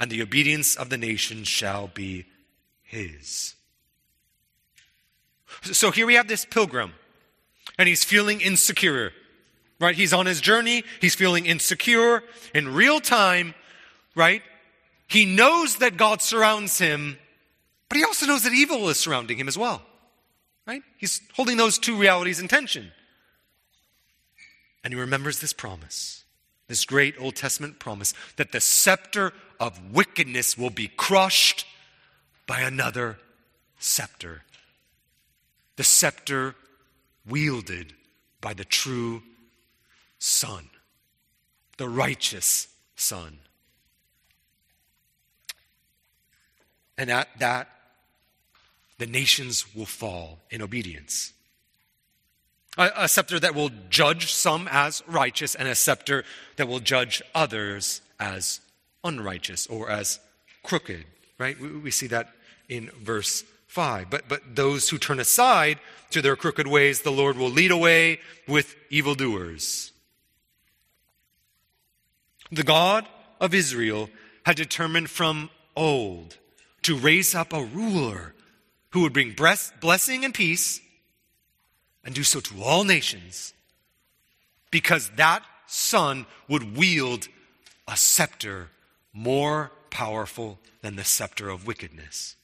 and 0.00 0.10
the 0.10 0.22
obedience 0.22 0.74
of 0.74 0.88
the 0.88 0.96
nations 0.96 1.46
shall 1.46 1.86
be 1.88 2.24
his. 2.82 3.54
So 5.62 5.90
here 5.90 6.06
we 6.06 6.14
have 6.14 6.26
this 6.26 6.44
pilgrim, 6.44 6.94
and 7.78 7.86
he's 7.86 8.02
feeling 8.02 8.40
insecure, 8.40 9.12
right? 9.78 9.94
He's 9.94 10.12
on 10.12 10.26
his 10.26 10.40
journey, 10.40 10.84
he's 11.00 11.14
feeling 11.14 11.44
insecure 11.44 12.22
in 12.54 12.72
real 12.72 13.00
time, 13.00 13.54
right? 14.14 14.42
He 15.06 15.26
knows 15.26 15.76
that 15.76 15.96
God 15.96 16.22
surrounds 16.22 16.78
him, 16.78 17.18
but 17.88 17.98
he 17.98 18.04
also 18.04 18.26
knows 18.26 18.44
that 18.44 18.52
evil 18.52 18.88
is 18.88 18.98
surrounding 18.98 19.38
him 19.38 19.48
as 19.48 19.58
well, 19.58 19.82
right? 20.66 20.82
He's 20.96 21.20
holding 21.34 21.58
those 21.58 21.78
two 21.78 21.96
realities 21.96 22.40
in 22.40 22.48
tension. 22.48 22.90
And 24.82 24.94
he 24.94 25.00
remembers 25.00 25.40
this 25.40 25.52
promise, 25.52 26.19
this 26.70 26.86
great 26.86 27.14
Old 27.18 27.36
Testament 27.36 27.78
promise, 27.78 28.14
that 28.36 28.52
the 28.52 28.60
scepter 28.60 29.34
of 29.58 29.92
wickedness 29.92 30.56
will 30.56 30.70
be 30.70 30.88
crushed 30.88 31.66
by 32.46 32.60
another 32.60 33.18
scepter 33.78 34.42
the 35.80 35.84
scepter 35.84 36.54
wielded 37.26 37.94
by 38.42 38.52
the 38.52 38.66
true 38.66 39.22
Son, 40.18 40.68
the 41.78 41.88
righteous 41.88 42.68
Son. 42.96 43.38
And 46.98 47.10
at 47.10 47.28
that, 47.38 47.68
the 48.98 49.06
nations 49.06 49.74
will 49.74 49.86
fall 49.86 50.40
in 50.50 50.60
obedience. 50.60 51.32
A, 52.78 52.90
a, 52.96 53.08
scepter 53.08 53.40
that 53.40 53.54
will 53.54 53.70
judge 53.88 54.32
some 54.32 54.68
as 54.70 55.02
righteous, 55.06 55.54
and 55.54 55.66
a 55.66 55.74
scepter 55.74 56.24
that 56.56 56.68
will 56.68 56.80
judge 56.80 57.22
others 57.34 58.00
as 58.18 58.60
unrighteous 59.02 59.66
or 59.66 59.90
as 59.90 60.20
crooked, 60.62 61.04
right? 61.38 61.58
We, 61.60 61.68
we 61.78 61.90
see 61.90 62.06
that 62.08 62.32
in 62.68 62.90
verse 63.02 63.44
5. 63.66 64.10
But, 64.10 64.28
but 64.28 64.56
those 64.56 64.88
who 64.88 64.98
turn 64.98 65.20
aside 65.20 65.78
to 66.10 66.22
their 66.22 66.36
crooked 66.36 66.66
ways, 66.66 67.02
the 67.02 67.12
Lord 67.12 67.36
will 67.36 67.50
lead 67.50 67.70
away 67.70 68.20
with 68.46 68.76
evildoers. 68.88 69.92
The 72.52 72.64
God 72.64 73.06
of 73.40 73.54
Israel 73.54 74.10
had 74.44 74.56
determined 74.56 75.10
from 75.10 75.50
old 75.76 76.36
to 76.82 76.96
raise 76.96 77.34
up 77.34 77.52
a 77.52 77.62
ruler 77.62 78.34
who 78.90 79.02
would 79.02 79.12
bring 79.12 79.34
blessing 79.34 80.24
and 80.24 80.34
peace 80.34 80.80
and 82.04 82.14
do 82.14 82.22
so 82.22 82.40
to 82.40 82.62
all 82.62 82.84
nations 82.84 83.52
because 84.70 85.10
that 85.16 85.42
son 85.66 86.26
would 86.48 86.76
wield 86.76 87.28
a 87.86 87.96
scepter 87.96 88.70
more 89.12 89.72
powerful 89.90 90.58
than 90.82 90.96
the 90.96 91.04
scepter 91.04 91.48
of 91.48 91.66
wickedness. 91.66 92.36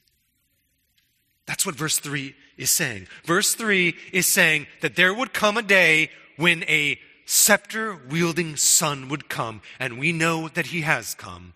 That's 1.47 1.65
what 1.65 1.77
verse 1.77 1.99
3 1.99 2.35
is 2.57 2.71
saying. 2.71 3.07
Verse 3.25 3.55
3 3.55 3.95
is 4.13 4.27
saying 4.27 4.67
that 4.81 4.97
there 4.97 5.15
would 5.15 5.33
come 5.33 5.57
a 5.57 5.63
day 5.63 6.11
when 6.37 6.65
a 6.65 6.99
scepter 7.25 7.95
wielding 7.95 8.57
son 8.57 9.09
would 9.09 9.29
come, 9.29 9.61
and 9.79 9.99
we 9.99 10.13
know 10.13 10.49
that 10.49 10.67
he 10.67 10.83
has 10.83 11.15
come. 11.15 11.55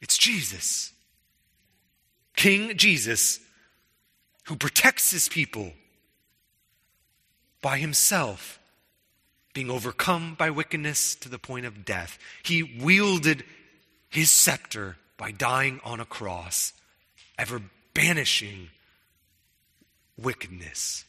It's 0.00 0.18
Jesus, 0.18 0.92
King 2.36 2.76
Jesus, 2.76 3.40
who 4.44 4.56
protects 4.56 5.10
his 5.10 5.28
people 5.28 5.72
by 7.62 7.78
himself 7.78 8.58
being 9.54 9.70
overcome 9.70 10.34
by 10.34 10.50
wickedness 10.50 11.14
to 11.16 11.28
the 11.28 11.38
point 11.38 11.66
of 11.66 11.84
death. 11.84 12.18
He 12.42 12.62
wielded 12.62 13.44
his 14.08 14.30
scepter 14.30 14.96
by 15.16 15.30
dying 15.30 15.80
on 15.84 16.00
a 16.00 16.04
cross, 16.04 16.72
ever 17.38 17.62
banishing 17.94 18.68
wickedness. 20.16 21.04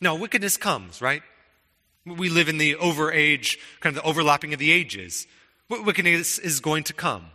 Now, 0.00 0.16
wickedness 0.16 0.56
comes, 0.56 1.00
right? 1.00 1.22
We 2.04 2.28
live 2.28 2.48
in 2.48 2.58
the 2.58 2.76
over 2.76 3.10
age, 3.10 3.58
kind 3.80 3.96
of 3.96 4.02
the 4.02 4.08
overlapping 4.08 4.52
of 4.52 4.58
the 4.58 4.70
ages. 4.70 5.26
Wickedness 5.70 6.38
is 6.38 6.60
going 6.60 6.84
to 6.84 6.92
come. 6.92 7.26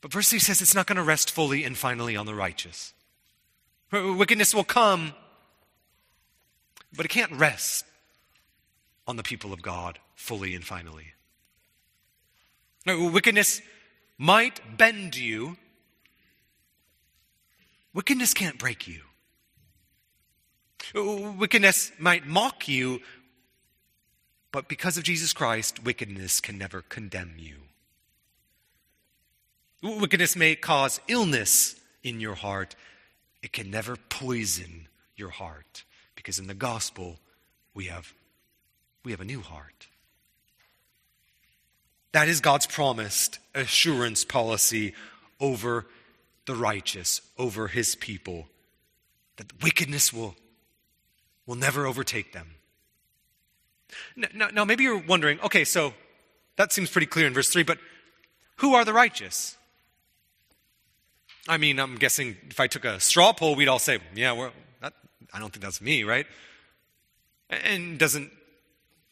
But 0.00 0.12
verse 0.12 0.30
3 0.30 0.38
says 0.38 0.62
it's 0.62 0.74
not 0.74 0.86
going 0.86 0.96
to 0.96 1.02
rest 1.02 1.30
fully 1.30 1.62
and 1.62 1.76
finally 1.76 2.16
on 2.16 2.26
the 2.26 2.34
righteous. 2.34 2.94
Wickedness 3.92 4.54
will 4.54 4.64
come, 4.64 5.12
but 6.96 7.04
it 7.04 7.10
can't 7.10 7.32
rest 7.32 7.84
on 9.06 9.16
the 9.16 9.22
people 9.22 9.52
of 9.52 9.60
God 9.62 9.98
fully 10.14 10.54
and 10.54 10.64
finally. 10.64 11.12
Wickedness 12.86 13.60
might 14.18 14.60
bend 14.76 15.16
you 15.16 15.56
Wickedness 17.94 18.32
can't 18.32 18.58
break 18.58 18.88
you. 18.88 19.02
Wickedness 20.94 21.92
might 21.98 22.26
mock 22.26 22.66
you, 22.66 23.00
but 24.50 24.68
because 24.68 24.96
of 24.96 25.04
Jesus 25.04 25.32
Christ, 25.32 25.84
wickedness 25.84 26.40
can 26.40 26.58
never 26.58 26.82
condemn 26.82 27.34
you. 27.38 27.56
Wickedness 29.82 30.36
may 30.36 30.54
cause 30.54 31.00
illness 31.08 31.76
in 32.02 32.20
your 32.20 32.34
heart, 32.34 32.74
it 33.42 33.52
can 33.52 33.70
never 33.70 33.96
poison 33.96 34.88
your 35.16 35.30
heart, 35.30 35.84
because 36.14 36.38
in 36.38 36.46
the 36.46 36.54
gospel, 36.54 37.18
we 37.74 37.86
have, 37.86 38.12
we 39.04 39.10
have 39.10 39.20
a 39.20 39.24
new 39.24 39.40
heart. 39.40 39.88
That 42.12 42.28
is 42.28 42.40
God's 42.40 42.66
promised 42.66 43.38
assurance 43.54 44.24
policy 44.24 44.94
over 45.40 45.86
the 46.46 46.54
righteous 46.54 47.20
over 47.38 47.68
his 47.68 47.94
people, 47.94 48.46
that 49.36 49.62
wickedness 49.62 50.12
will, 50.12 50.36
will 51.46 51.54
never 51.54 51.86
overtake 51.86 52.32
them. 52.32 52.54
Now, 54.16 54.48
now, 54.52 54.64
maybe 54.64 54.84
you're 54.84 55.02
wondering 55.06 55.38
okay, 55.40 55.64
so 55.64 55.92
that 56.56 56.72
seems 56.72 56.90
pretty 56.90 57.06
clear 57.06 57.26
in 57.26 57.34
verse 57.34 57.50
3, 57.50 57.62
but 57.62 57.78
who 58.56 58.74
are 58.74 58.84
the 58.84 58.92
righteous? 58.92 59.56
I 61.48 61.56
mean, 61.56 61.78
I'm 61.80 61.96
guessing 61.96 62.36
if 62.50 62.60
I 62.60 62.66
took 62.66 62.84
a 62.84 63.00
straw 63.00 63.32
poll, 63.32 63.54
we'd 63.54 63.68
all 63.68 63.78
say, 63.78 63.98
yeah, 64.14 64.32
well, 64.32 64.52
that, 64.80 64.92
I 65.32 65.40
don't 65.40 65.52
think 65.52 65.64
that's 65.64 65.80
me, 65.80 66.04
right? 66.04 66.26
And 67.50 67.98
doesn't, 67.98 68.30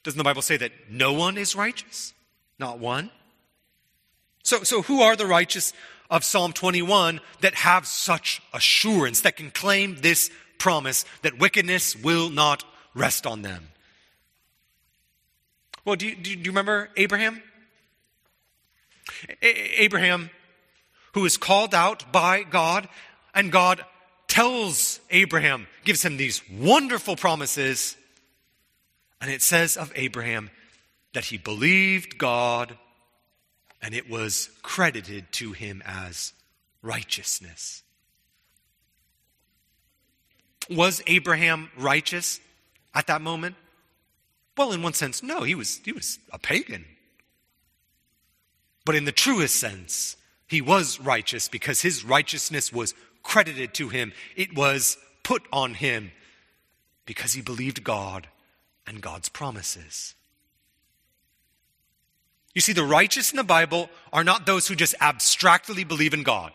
doesn't 0.04 0.18
the 0.18 0.24
Bible 0.24 0.42
say 0.42 0.56
that 0.56 0.72
no 0.88 1.12
one 1.12 1.36
is 1.36 1.56
righteous? 1.56 2.14
Not 2.58 2.78
one? 2.78 3.10
So, 4.42 4.62
so 4.62 4.82
who 4.82 5.02
are 5.02 5.16
the 5.16 5.26
righteous 5.26 5.72
of 6.10 6.24
Psalm 6.24 6.52
21 6.52 7.20
that 7.40 7.54
have 7.54 7.86
such 7.86 8.40
assurance, 8.52 9.20
that 9.22 9.36
can 9.36 9.50
claim 9.50 9.96
this 9.96 10.30
promise 10.58 11.04
that 11.22 11.38
wickedness 11.38 11.96
will 11.96 12.30
not 12.30 12.64
rest 12.94 13.26
on 13.26 13.42
them? 13.42 13.68
Well, 15.84 15.96
do 15.96 16.06
you, 16.06 16.14
do 16.14 16.30
you 16.30 16.42
remember 16.46 16.90
Abraham? 16.96 17.42
A- 19.42 19.82
Abraham, 19.82 20.30
who 21.12 21.24
is 21.24 21.36
called 21.36 21.74
out 21.74 22.12
by 22.12 22.42
God, 22.42 22.88
and 23.34 23.50
God 23.50 23.84
tells 24.28 25.00
Abraham, 25.10 25.66
gives 25.84 26.04
him 26.04 26.16
these 26.16 26.42
wonderful 26.50 27.16
promises. 27.16 27.96
And 29.20 29.30
it 29.30 29.42
says 29.42 29.76
of 29.76 29.92
Abraham 29.96 30.50
that 31.12 31.26
he 31.26 31.36
believed 31.36 32.16
God 32.16 32.76
and 33.82 33.94
it 33.94 34.08
was 34.08 34.50
credited 34.62 35.32
to 35.32 35.52
him 35.52 35.82
as 35.84 36.32
righteousness. 36.82 37.82
Was 40.68 41.02
Abraham 41.06 41.70
righteous 41.76 42.40
at 42.94 43.06
that 43.08 43.22
moment? 43.22 43.56
Well, 44.56 44.72
in 44.72 44.82
one 44.82 44.92
sense, 44.92 45.22
no, 45.22 45.42
he 45.42 45.54
was, 45.54 45.80
he 45.84 45.92
was 45.92 46.18
a 46.32 46.38
pagan. 46.38 46.84
But 48.84 48.94
in 48.94 49.04
the 49.04 49.12
truest 49.12 49.56
sense, 49.56 50.16
he 50.50 50.60
was 50.60 50.98
righteous 50.98 51.48
because 51.48 51.80
his 51.80 52.04
righteousness 52.04 52.72
was 52.72 52.92
credited 53.22 53.72
to 53.74 53.88
him. 53.88 54.12
It 54.34 54.56
was 54.56 54.98
put 55.22 55.42
on 55.52 55.74
him 55.74 56.10
because 57.06 57.34
he 57.34 57.40
believed 57.40 57.84
God 57.84 58.26
and 58.84 59.00
God's 59.00 59.28
promises. 59.28 60.16
You 62.52 62.60
see, 62.60 62.72
the 62.72 62.82
righteous 62.82 63.30
in 63.30 63.36
the 63.36 63.44
Bible 63.44 63.90
are 64.12 64.24
not 64.24 64.44
those 64.44 64.66
who 64.66 64.74
just 64.74 64.96
abstractly 65.00 65.84
believe 65.84 66.14
in 66.14 66.24
God. 66.24 66.50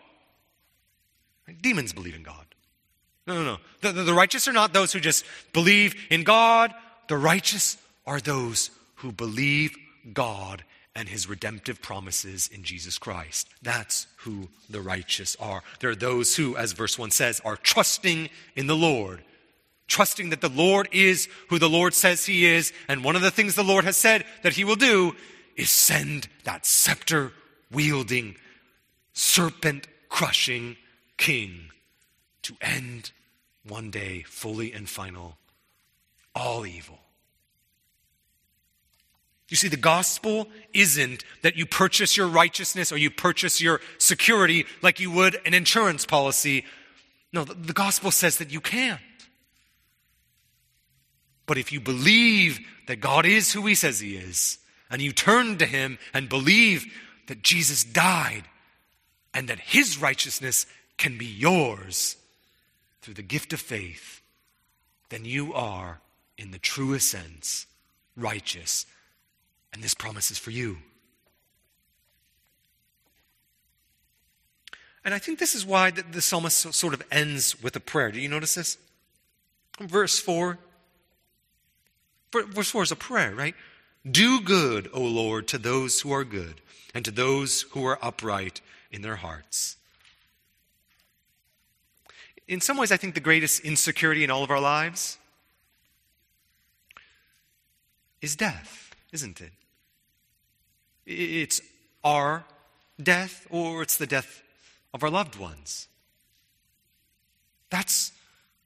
Demons 1.62 1.93
believe 1.93 2.15
in 2.15 2.23
God. 2.23 2.45
No, 3.25 3.36
no, 3.36 3.43
no. 3.43 3.58
The, 3.79 3.93
the, 3.93 4.03
the, 4.03 4.13
righteous 4.13 4.45
are 4.49 4.53
not 4.53 4.73
those 4.73 4.91
who 4.91 4.99
just 4.99 5.23
believe 5.53 5.95
in 6.10 6.23
God. 6.23 6.73
The 7.08 7.15
righteous 7.15 7.77
are 8.05 8.19
those 8.19 8.71
who 8.95 9.13
believe 9.13 9.73
God 10.12 10.65
and 10.95 11.10
his 11.10 11.27
redemptive 11.27 11.81
promises 11.81 12.49
in 12.51 12.63
Jesus 12.63 12.97
Christ. 12.97 13.49
That's 13.62 14.08
who 14.17 14.47
the 14.69 14.81
righteous 14.81 15.36
are. 15.39 15.62
There 15.79 15.89
are 15.89 15.95
those 15.95 16.36
who, 16.36 16.55
as 16.55 16.71
verse 16.71 16.97
1 16.97 17.12
says, 17.12 17.41
are 17.43 17.58
trusting 17.58 18.29
in 18.55 18.67
the 18.67 18.75
Lord. 18.75 19.21
Trusting 19.88 20.29
that 20.29 20.41
the 20.41 20.49
Lord 20.49 20.88
is 20.91 21.27
who 21.49 21.60
the 21.60 21.69
Lord 21.69 21.93
says 21.93 22.25
he 22.25 22.45
is. 22.45 22.71
And 22.88 23.03
one 23.03 23.15
of 23.15 23.21
the 23.21 23.29
things 23.29 23.55
the 23.55 23.63
Lord 23.63 23.84
has 23.84 23.97
said 23.97 24.25
that 24.43 24.53
he 24.53 24.63
will 24.63 24.75
do 24.75 25.15
is 25.58 25.69
send 25.69 26.27
that 26.45 26.65
scepter 26.65 27.34
wielding, 27.71 28.36
serpent 29.13 29.88
crushing 30.10 30.77
king 31.17 31.71
to 32.41 32.55
end 32.62 33.12
one 33.67 33.91
day 33.91 34.23
fully 34.23 34.71
and 34.71 34.88
final 34.88 35.38
all 36.34 36.65
evil. 36.65 36.99
You 39.49 39.58
see, 39.58 39.67
the 39.67 39.77
gospel 39.77 40.47
isn't 40.73 41.23
that 41.43 41.55
you 41.55 41.65
purchase 41.65 42.17
your 42.17 42.27
righteousness 42.27 42.91
or 42.91 42.97
you 42.97 43.12
purchase 43.12 43.62
your 43.62 43.79
security 43.99 44.65
like 44.81 44.99
you 44.99 45.12
would 45.12 45.39
an 45.45 45.53
insurance 45.53 46.05
policy. 46.05 46.65
No, 47.31 47.43
the, 47.43 47.73
gospel 47.73 48.10
says 48.10 48.38
that 48.38 48.51
you 48.51 48.60
can't. 48.60 49.01
But 51.45 51.60
if 51.60 51.71
you 51.71 51.79
believe 51.79 52.60
that 52.88 53.01
God 53.01 53.25
is 53.25 53.53
who 53.53 53.67
he 53.67 53.75
says 53.75 53.99
he 53.99 54.15
is, 54.15 54.58
and 54.89 55.01
you 55.01 55.12
turn 55.12 55.58
to 55.58 55.65
him 55.65 55.99
and 56.13 56.27
believe 56.27 56.86
that 57.27 57.43
Jesus 57.43 57.84
died 57.84 58.43
and 59.34 59.47
that 59.49 59.60
his 59.60 59.99
righteousness 59.99 60.65
can 60.97 61.17
be 61.17 61.25
yours 61.25 62.15
through 63.01 63.15
the 63.15 63.21
gift 63.21 63.53
of 63.53 63.60
faith, 63.60 64.21
then 65.10 65.25
you 65.25 65.53
are, 65.53 65.99
in 66.38 66.51
the 66.51 66.58
truest 66.58 67.10
sense, 67.10 67.67
righteous. 68.15 68.86
And 69.75 69.83
this 69.83 69.93
promise 69.93 70.31
is 70.31 70.39
for 70.39 70.51
you. 70.51 70.77
And 75.03 75.13
I 75.13 75.19
think 75.19 75.38
this 75.38 75.53
is 75.53 75.65
why 75.65 75.91
the, 75.91 76.01
the 76.01 76.21
psalmist 76.21 76.73
sort 76.73 76.93
of 76.93 77.03
ends 77.11 77.61
with 77.61 77.75
a 77.75 77.81
prayer. 77.81 78.09
Do 78.09 78.19
you 78.19 78.29
notice 78.29 78.55
this? 78.55 78.77
Verse 79.79 80.17
4. 80.17 80.57
Verse 82.31 82.69
4 82.69 82.83
is 82.83 82.91
a 82.91 82.95
prayer, 82.95 83.35
right? 83.35 83.53
Do 84.09 84.39
good, 84.39 84.89
O 84.93 85.01
Lord, 85.01 85.47
to 85.49 85.57
those 85.57 86.01
who 86.01 86.11
are 86.11 86.23
good, 86.23 86.61
and 86.93 87.03
to 87.03 87.11
those 87.11 87.63
who 87.71 87.85
are 87.85 87.99
upright 88.01 88.61
in 88.91 89.01
their 89.01 89.17
hearts. 89.17 89.75
In 92.47 92.61
some 92.61 92.77
ways, 92.77 92.91
I 92.91 92.97
think 92.97 93.13
the 93.13 93.19
greatest 93.19 93.59
insecurity 93.61 94.23
in 94.23 94.31
all 94.31 94.43
of 94.43 94.51
our 94.51 94.59
lives 94.59 95.17
is 98.21 98.35
death, 98.35 98.95
isn't 99.11 99.41
it? 99.41 99.51
It's 101.05 101.61
our 102.03 102.45
death 103.01 103.45
or 103.49 103.81
it's 103.81 103.97
the 103.97 104.07
death 104.07 104.41
of 104.93 105.03
our 105.03 105.09
loved 105.09 105.37
ones. 105.37 105.87
That's 107.69 108.11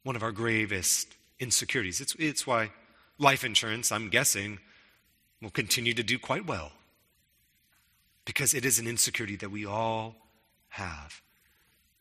one 0.03 0.15
of 0.15 0.23
our 0.23 0.31
gravest 0.31 1.15
insecurities. 1.39 2.01
It's, 2.01 2.15
it's 2.19 2.45
why 2.45 2.71
life 3.17 3.43
insurance, 3.43 3.91
I'm 3.91 4.09
guessing, 4.09 4.59
will 5.41 5.49
continue 5.49 5.93
to 5.93 6.03
do 6.03 6.19
quite 6.19 6.45
well 6.45 6.71
because 8.25 8.53
it 8.53 8.65
is 8.65 8.77
an 8.77 8.87
insecurity 8.87 9.35
that 9.37 9.51
we 9.51 9.65
all 9.65 10.15
have. 10.69 11.21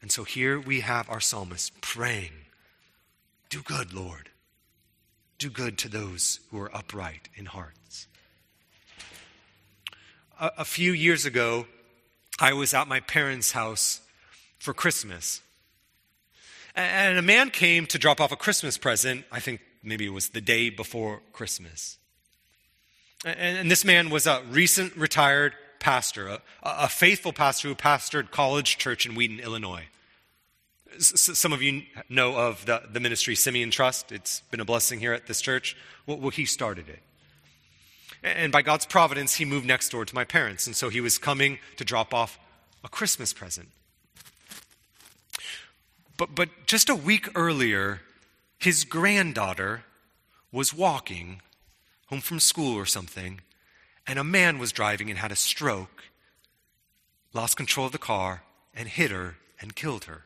And 0.03 0.12
so 0.12 0.24
here 0.24 0.61
we 0.61 0.81
have 0.81 1.09
our 1.09 1.20
psalmist 1.20 1.81
praying, 1.81 2.33
Do 3.48 3.62
good, 3.62 3.92
Lord. 3.92 4.29
Do 5.38 5.51
good 5.51 5.79
to 5.79 5.88
those 5.88 6.40
who 6.51 6.61
are 6.61 6.77
upright 6.77 7.29
in 7.35 7.46
hearts. 7.46 8.08
A, 10.40 10.53
a 10.59 10.64
few 10.64 10.92
years 10.92 11.24
ago, 11.24 11.66
I 12.38 12.53
was 12.53 12.74
at 12.74 12.88
my 12.88 13.01
parents' 13.01 13.53
house 13.53 14.01
for 14.59 14.72
Christmas. 14.72 15.40
And 16.74 17.18
a 17.18 17.22
man 17.22 17.51
came 17.51 17.87
to 17.87 17.98
drop 17.98 18.20
off 18.20 18.31
a 18.31 18.37
Christmas 18.37 18.79
present. 18.79 19.24
I 19.33 19.40
think 19.40 19.61
maybe 19.83 20.07
it 20.07 20.12
was 20.12 20.29
the 20.29 20.40
day 20.40 20.70
before 20.70 21.20
Christmas. 21.33 21.98
And 23.24 23.68
this 23.68 23.85
man 23.85 24.11
was 24.11 24.27
a 24.29 24.42
recent 24.48 24.96
retired 24.96 25.55
pastor, 25.81 26.29
a, 26.29 26.40
a 26.62 26.88
faithful 26.88 27.33
pastor 27.33 27.68
who 27.68 27.74
pastored 27.74 28.31
College 28.31 28.79
Church 28.79 29.07
in 29.07 29.16
Wheaton, 29.16 29.40
Illinois. 29.40 29.87
Some 31.01 31.53
of 31.53 31.62
you 31.62 31.83
know 32.09 32.37
of 32.37 32.64
the, 32.66 32.83
the 32.92 33.01
ministry 33.01 33.35
Simeon 33.35 33.70
Trust. 33.70 34.12
It's 34.12 34.40
been 34.51 34.61
a 34.61 34.64
blessing 34.64 35.01
here 35.01 35.12
at 35.12 35.27
this 35.27 35.40
church. 35.40 35.77
Well, 36.07 36.18
well, 36.18 36.31
he 36.31 36.44
started 36.44 36.88
it. 36.88 37.01
And 38.23 38.51
by 38.51 38.63
God's 38.63 38.87
providence, 38.87 39.35
he 39.35 39.45
moved 39.45 39.67
next 39.67 39.91
door 39.91 40.05
to 40.05 40.15
my 40.15 40.25
parents. 40.25 40.67
And 40.67 40.75
so 40.75 40.89
he 40.89 41.01
was 41.01 41.19
coming 41.19 41.59
to 41.77 41.85
drop 41.85 42.13
off 42.13 42.39
a 42.83 42.89
Christmas 42.89 43.33
present. 43.33 43.69
But, 46.17 46.35
but 46.35 46.49
just 46.67 46.89
a 46.89 46.95
week 46.95 47.29
earlier, 47.35 48.01
his 48.59 48.85
granddaughter 48.85 49.85
was 50.51 50.75
walking 50.75 51.41
home 52.07 52.21
from 52.21 52.41
school 52.41 52.77
or 52.77 52.87
something, 52.87 53.41
and 54.07 54.19
a 54.19 54.25
man 54.25 54.59
was 54.59 54.73
driving 54.73 55.11
and 55.11 55.19
had 55.19 55.31
a 55.31 55.37
stroke, 55.37 56.05
lost 57.33 57.57
control 57.57 57.87
of 57.87 57.93
the 57.93 57.99
car, 57.99 58.43
and 58.75 58.89
hit 58.89 59.11
her 59.11 59.37
and 59.61 59.77
killed 59.77 60.05
her. 60.05 60.25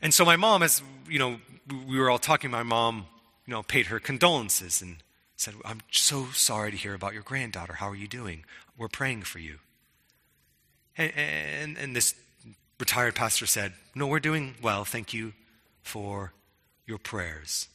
And 0.00 0.14
so 0.14 0.24
my 0.24 0.36
mom, 0.36 0.62
as 0.62 0.82
you 1.08 1.18
know, 1.18 1.40
we 1.86 1.98
were 1.98 2.08
all 2.08 2.18
talking, 2.18 2.50
my 2.50 2.62
mom, 2.62 3.06
you 3.46 3.52
know, 3.52 3.62
paid 3.62 3.86
her 3.86 4.00
condolences 4.00 4.80
and 4.80 4.96
said, 5.40 5.54
I'm 5.64 5.80
so 5.90 6.26
sorry 6.34 6.70
to 6.70 6.76
hear 6.76 6.92
about 6.92 7.14
your 7.14 7.22
granddaughter. 7.22 7.72
How 7.72 7.88
are 7.88 7.96
you 7.96 8.06
doing? 8.06 8.44
We're 8.76 8.88
praying 8.88 9.22
for 9.22 9.38
you. 9.38 9.56
And, 10.98 11.12
and, 11.16 11.78
and 11.78 11.96
this 11.96 12.14
retired 12.78 13.14
pastor 13.14 13.46
said, 13.46 13.72
No, 13.94 14.06
we're 14.06 14.20
doing 14.20 14.56
well. 14.60 14.84
Thank 14.84 15.14
you 15.14 15.32
for 15.82 16.34
your 16.86 16.98
prayers. 16.98 17.68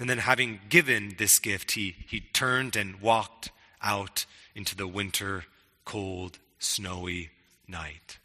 And 0.00 0.10
then, 0.10 0.18
having 0.18 0.60
given 0.68 1.14
this 1.18 1.38
gift, 1.38 1.72
he, 1.72 1.94
he 2.08 2.20
turned 2.20 2.74
and 2.74 3.00
walked 3.00 3.50
out 3.80 4.26
into 4.56 4.74
the 4.74 4.88
winter, 4.88 5.44
cold, 5.84 6.38
snowy 6.58 7.30
night. 7.68 8.18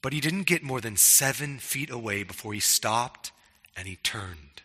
But 0.00 0.14
he 0.14 0.20
didn't 0.20 0.44
get 0.44 0.62
more 0.62 0.80
than 0.80 0.96
seven 0.96 1.58
feet 1.58 1.90
away 1.90 2.22
before 2.22 2.54
he 2.54 2.60
stopped 2.60 3.32
and 3.76 3.86
he 3.86 3.96
turned. 3.96 4.62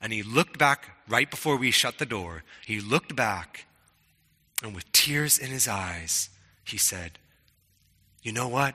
And 0.00 0.12
he 0.12 0.22
looked 0.22 0.58
back 0.58 0.96
right 1.08 1.30
before 1.30 1.56
we 1.56 1.70
shut 1.70 1.98
the 1.98 2.06
door. 2.06 2.42
He 2.66 2.80
looked 2.80 3.14
back, 3.14 3.66
and 4.62 4.74
with 4.74 4.90
tears 4.92 5.38
in 5.38 5.50
his 5.50 5.68
eyes, 5.68 6.30
he 6.64 6.78
said, 6.78 7.18
You 8.22 8.32
know 8.32 8.48
what? 8.48 8.74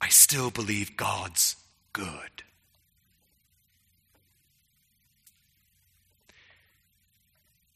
I 0.00 0.08
still 0.08 0.50
believe 0.50 0.96
God's 0.96 1.56
good. 1.92 2.44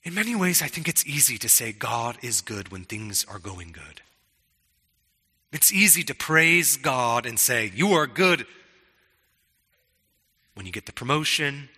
In 0.05 0.15
many 0.15 0.35
ways, 0.35 0.63
I 0.63 0.69
think 0.69 0.87
it's 0.87 1.07
easy 1.07 1.39
to 1.39 1.49
say 1.49 1.73
God 1.73 2.19
is 2.23 2.43
good 2.43 2.71
when 2.71 2.85
things 2.85 3.25
are 3.29 3.39
going 3.39 3.73
good. 3.73 4.03
It's 5.51 5.73
easy 5.73 6.03
to 6.05 6.15
praise 6.15 6.77
God 6.77 7.25
and 7.25 7.39
say, 7.39 7.73
You 7.75 7.93
are 7.95 8.07
good 8.07 8.47
when 10.55 10.67
you 10.67 10.73
get 10.73 10.87
the 10.87 10.93
promotion, 10.93 11.69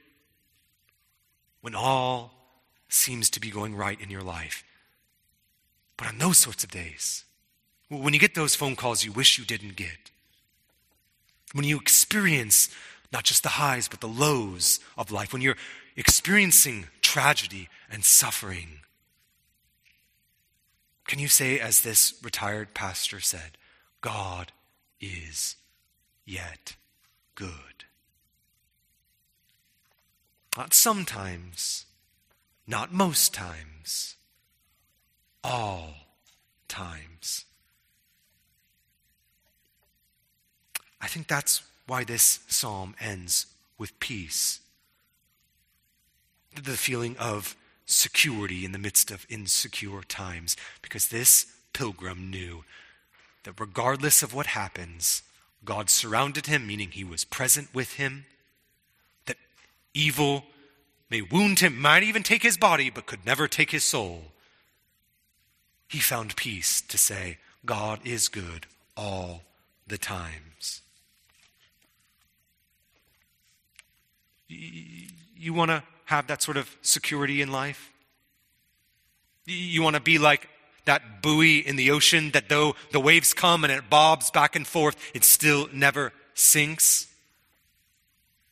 when 1.67 1.75
all 1.75 2.33
seems 2.89 3.29
to 3.29 3.41
be 3.41 3.51
going 3.51 3.75
right 3.75 4.01
in 4.01 4.09
your 4.09 4.23
life. 4.23 4.63
But 5.97 6.07
on 6.07 6.19
those 6.19 6.39
sorts 6.39 6.63
of 6.63 6.71
days, 6.71 7.25
when 7.89 8.15
you 8.15 8.21
get 8.21 8.37
those 8.37 8.55
phone 8.55 8.77
calls 8.77 9.05
you 9.05 9.11
wish 9.11 9.37
you 9.37 9.45
didn't 9.45 9.75
get, 9.75 10.13
when 11.55 11.65
you 11.65 11.77
experience 11.77 12.69
not 13.13 13.25
just 13.25 13.43
the 13.43 13.49
highs, 13.49 13.89
but 13.89 14.01
the 14.01 14.07
lows 14.07 14.79
of 14.97 15.11
life, 15.11 15.33
when 15.33 15.43
you're 15.43 15.57
experiencing 15.97 16.87
tragedy 17.03 17.69
and 17.91 18.05
suffering, 18.05 18.83
can 21.09 21.19
you 21.19 21.27
say, 21.27 21.59
as 21.59 21.81
this 21.81 22.15
retired 22.23 22.75
pastor 22.75 23.19
said, 23.19 23.59
God 24.03 24.53
is 25.01 25.57
yet 26.25 26.77
good? 27.35 27.86
Not 30.57 30.73
sometimes, 30.73 31.85
not 32.66 32.92
most 32.92 33.35
times, 33.35 34.16
all 35.45 35.95
times. 36.66 37.45
I 41.01 41.09
think 41.09 41.29
that's 41.29 41.62
why 41.87 42.05
this 42.05 42.40
psalm 42.49 42.95
ends 42.99 43.47
with 43.79 44.01
peace. 44.01 44.61
The 46.55 46.77
feeling 46.77 47.16
of 47.19 47.55
security 47.85 48.64
in 48.64 48.73
the 48.73 48.79
midst 48.79 49.11
of 49.11 49.27
insecure 49.29 50.03
times, 50.03 50.57
because 50.81 51.09
this 51.09 51.47
pilgrim 51.75 52.31
knew 52.31 52.64
that 53.45 53.61
regardless 53.61 54.23
of 54.23 54.35
what 54.35 54.47
happens, 54.47 55.23
God 55.64 55.90
surrounded 55.90 56.47
him, 56.47 56.66
meaning 56.66 56.90
he 56.90 57.05
was 57.05 57.25
present 57.25 57.75
with 57.75 57.95
him, 57.95 58.25
evil 59.97 60.45
may 61.11 61.23
wound 61.23 61.61
him, 61.61 61.81
might 61.81 62.03
even 62.03 62.23
take 62.23 62.43
his 62.43 62.57
body, 62.57 62.91
but 62.91 63.07
could 63.07 63.25
never 63.25 63.49
take 63.49 63.71
his 63.71 63.85
soul. 63.85 64.25
He 65.89 65.99
found 65.99 66.37
peace 66.37 66.81
to 66.83 66.99
say, 66.99 67.39
God 67.65 68.01
is 68.05 68.29
good 68.29 68.67
all 68.97 69.43
the 69.87 69.99
times. 69.99 70.83
You 74.49 75.55
want 75.55 75.71
to 75.71 75.83
have 76.07 76.27
that 76.29 76.43
sort 76.43 76.57
of 76.57 76.77
security 76.83 77.41
in 77.41 77.51
life? 77.51 77.93
You 79.45 79.83
want 79.83 79.95
to 79.95 80.03
be 80.03 80.19
like 80.19 80.49
that 80.85 81.23
buoy 81.23 81.59
in 81.59 81.77
the 81.77 81.91
ocean 81.91 82.31
that 82.33 82.49
though 82.49 82.75
the 82.93 83.01
waves 83.01 83.35
come 83.35 83.65
and 83.65 83.73
it 83.73 83.91
bobs 83.91 84.31
back 84.31 84.57
and 84.57 84.67
forth, 84.67 84.97
it 85.15 85.25
still 85.25 85.69
never 85.73 86.13
sinks? 86.35 87.09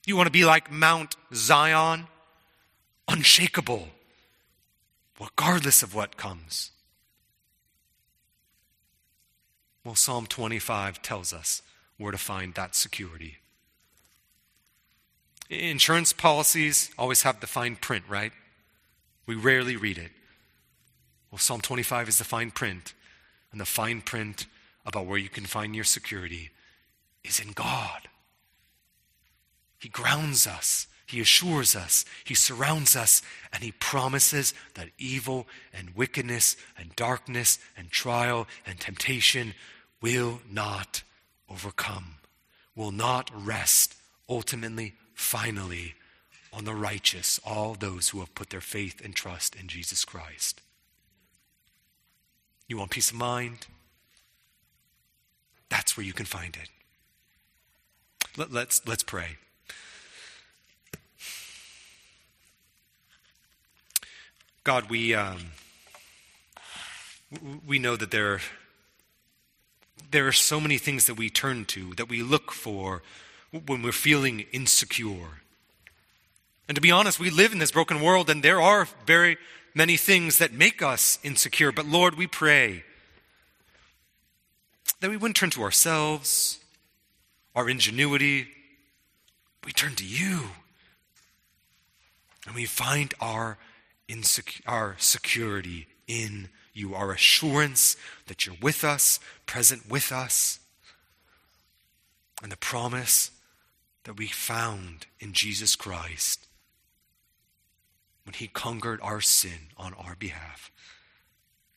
You 0.07 0.17
want 0.17 0.27
to 0.27 0.33
be 0.33 0.45
like 0.45 0.71
Mount 0.71 1.17
Zion, 1.33 2.09
unshakable, 3.09 3.89
regardless 5.21 5.83
of 5.83 5.95
what 5.95 6.17
comes. 6.17 6.71
Well, 9.85 9.95
Psalm 9.95 10.27
25 10.27 11.03
tells 11.03 11.33
us 11.33 11.63
where 11.99 12.13
to 12.13 12.19
find 12.19 12.55
that 12.55 12.75
security. 12.75 13.37
Insurance 15.51 16.13
policies 16.13 16.91
always 16.99 17.23
have 17.23 17.41
the 17.41 17.47
fine 17.47 17.77
print, 17.77 18.05
right? 18.09 18.33
We 19.27 19.35
rarely 19.35 19.77
read 19.77 19.99
it. 19.99 20.11
Well, 21.31 21.39
Psalm 21.39 21.61
25 21.61 22.09
is 22.09 22.19
the 22.19 22.25
fine 22.25 22.51
print, 22.51 22.95
and 23.53 23.61
the 23.61 23.67
fine 23.67 24.01
print 24.01 24.47
about 24.87 25.07
where 25.07 25.19
you 25.19 25.29
can 25.29 25.45
find 25.45 25.75
your 25.75 25.85
security 25.85 26.51
is 27.23 27.41
in 27.41 27.53
God. 27.53 28.09
He 29.85 29.91
grounds 29.91 30.47
us, 30.47 30.87
He 31.05 31.21
assures 31.21 31.77
us, 31.77 32.07
He 32.25 32.35
surrounds 32.35 32.97
us, 32.97 33.21
and 33.53 33.63
He 33.63 33.73
promises 33.73 34.55
that 34.77 34.89
evil 34.97 35.47
and 35.75 35.95
wickedness 35.95 36.57
and 36.79 36.97
darkness 36.97 37.59
and 37.77 37.91
trial 37.91 38.47
and 38.65 38.81
temptation 38.81 39.53
will 40.01 40.41
not 40.51 41.03
overcome, 41.51 42.15
will 42.75 42.93
not 42.93 43.31
rest 43.35 43.95
ultimately 44.27 44.95
finally 45.13 45.93
on 46.51 46.65
the 46.65 46.75
righteous, 46.75 47.39
all 47.45 47.75
those 47.75 48.09
who 48.09 48.21
have 48.21 48.35
put 48.35 48.49
their 48.49 48.63
faith 48.63 49.05
and 49.05 49.15
trust 49.15 49.55
in 49.55 49.69
Jesus 49.69 50.03
Christ. 50.03 50.63
You 52.69 52.79
want 52.79 52.91
peace 52.91 53.11
of 53.11 53.19
mind? 53.19 53.67
That's 55.69 55.95
where 55.95 56.07
you 56.07 56.15
can 56.15 56.25
find 56.25 56.57
it. 56.57 56.71
Let, 58.39 58.49
us 58.49 58.55
let's, 58.55 58.89
let's 58.89 59.03
pray. 59.03 59.37
God, 64.65 64.89
we 64.89 65.15
um, 65.15 65.39
we 67.67 67.79
know 67.79 67.97
that 67.97 68.11
there 68.11 68.41
there 70.11 70.27
are 70.27 70.33
so 70.33 70.59
many 70.59 70.79
things 70.79 71.05
that 71.07 71.17
we 71.17 71.29
turn 71.29 71.67
to, 71.67 71.93
that 71.95 72.09
we 72.09 72.23
look 72.23 72.51
for 72.51 73.03
when 73.67 73.83
we're 73.83 73.93
feeling 73.93 74.47
insecure. 74.53 75.43
And 76.67 76.77
to 76.77 76.81
be 76.81 76.91
honest, 76.91 77.21
we 77.21 77.29
live 77.29 77.53
in 77.53 77.59
this 77.59 77.73
broken 77.73 78.01
world, 78.01 78.31
and 78.31 78.43
there 78.43 78.61
are 78.61 78.89
very 79.07 79.37
many 79.75 79.99
things 79.99 80.39
that 80.39 80.53
make 80.53 80.81
us 80.83 81.19
insecure. 81.23 81.71
But 81.71 81.85
Lord, 81.87 82.15
we 82.15 82.27
pray 82.27 82.85
that 85.01 85.11
we 85.11 85.17
wouldn't 85.19 85.37
turn 85.37 85.51
to 85.51 85.63
ourselves, 85.63 86.59
our 87.55 87.69
ingenuity. 87.69 88.49
We 89.67 89.73
turn 89.73 89.95
to 89.97 90.05
you. 90.05 90.41
And 92.47 92.55
we 92.55 92.65
find 92.65 93.13
our, 93.21 93.59
insec- 94.09 94.61
our 94.67 94.97
security 94.99 95.87
in 96.07 96.49
you, 96.73 96.95
our 96.95 97.13
assurance 97.13 97.97
that 98.27 98.47
you're 98.47 98.57
with 98.61 98.85
us, 98.85 99.21
present 99.47 99.89
with 99.89 100.13
us, 100.13 100.59
and 102.43 102.51
the 102.51 102.57
promise 102.57 103.31
that 104.05 104.19
we 104.19 104.27
found 104.27 105.07
in 105.21 105.33
Jesus 105.33 105.77
Christ 105.77 106.47
when 108.25 108.35
he 108.35 108.49
conquered 108.49 109.01
our 109.03 109.21
sin 109.21 109.69
on 109.77 109.95
our 109.95 110.17
behalf. 110.19 110.71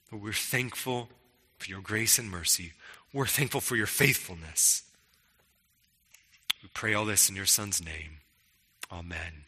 But 0.10 0.22
we're 0.22 0.34
thankful 0.34 1.10
for 1.58 1.70
your 1.70 1.82
grace 1.82 2.18
and 2.18 2.30
mercy. 2.30 2.74
We're 3.14 3.28
thankful 3.28 3.62
for 3.62 3.76
your 3.76 3.88
faithfulness. 3.88 4.84
We 6.64 6.70
pray 6.74 6.94
all 6.94 7.06
this 7.06 7.30
in 7.30 7.36
your 7.36 7.46
Son's 7.46 7.84
name. 7.84 8.20
Amen. 8.92 9.47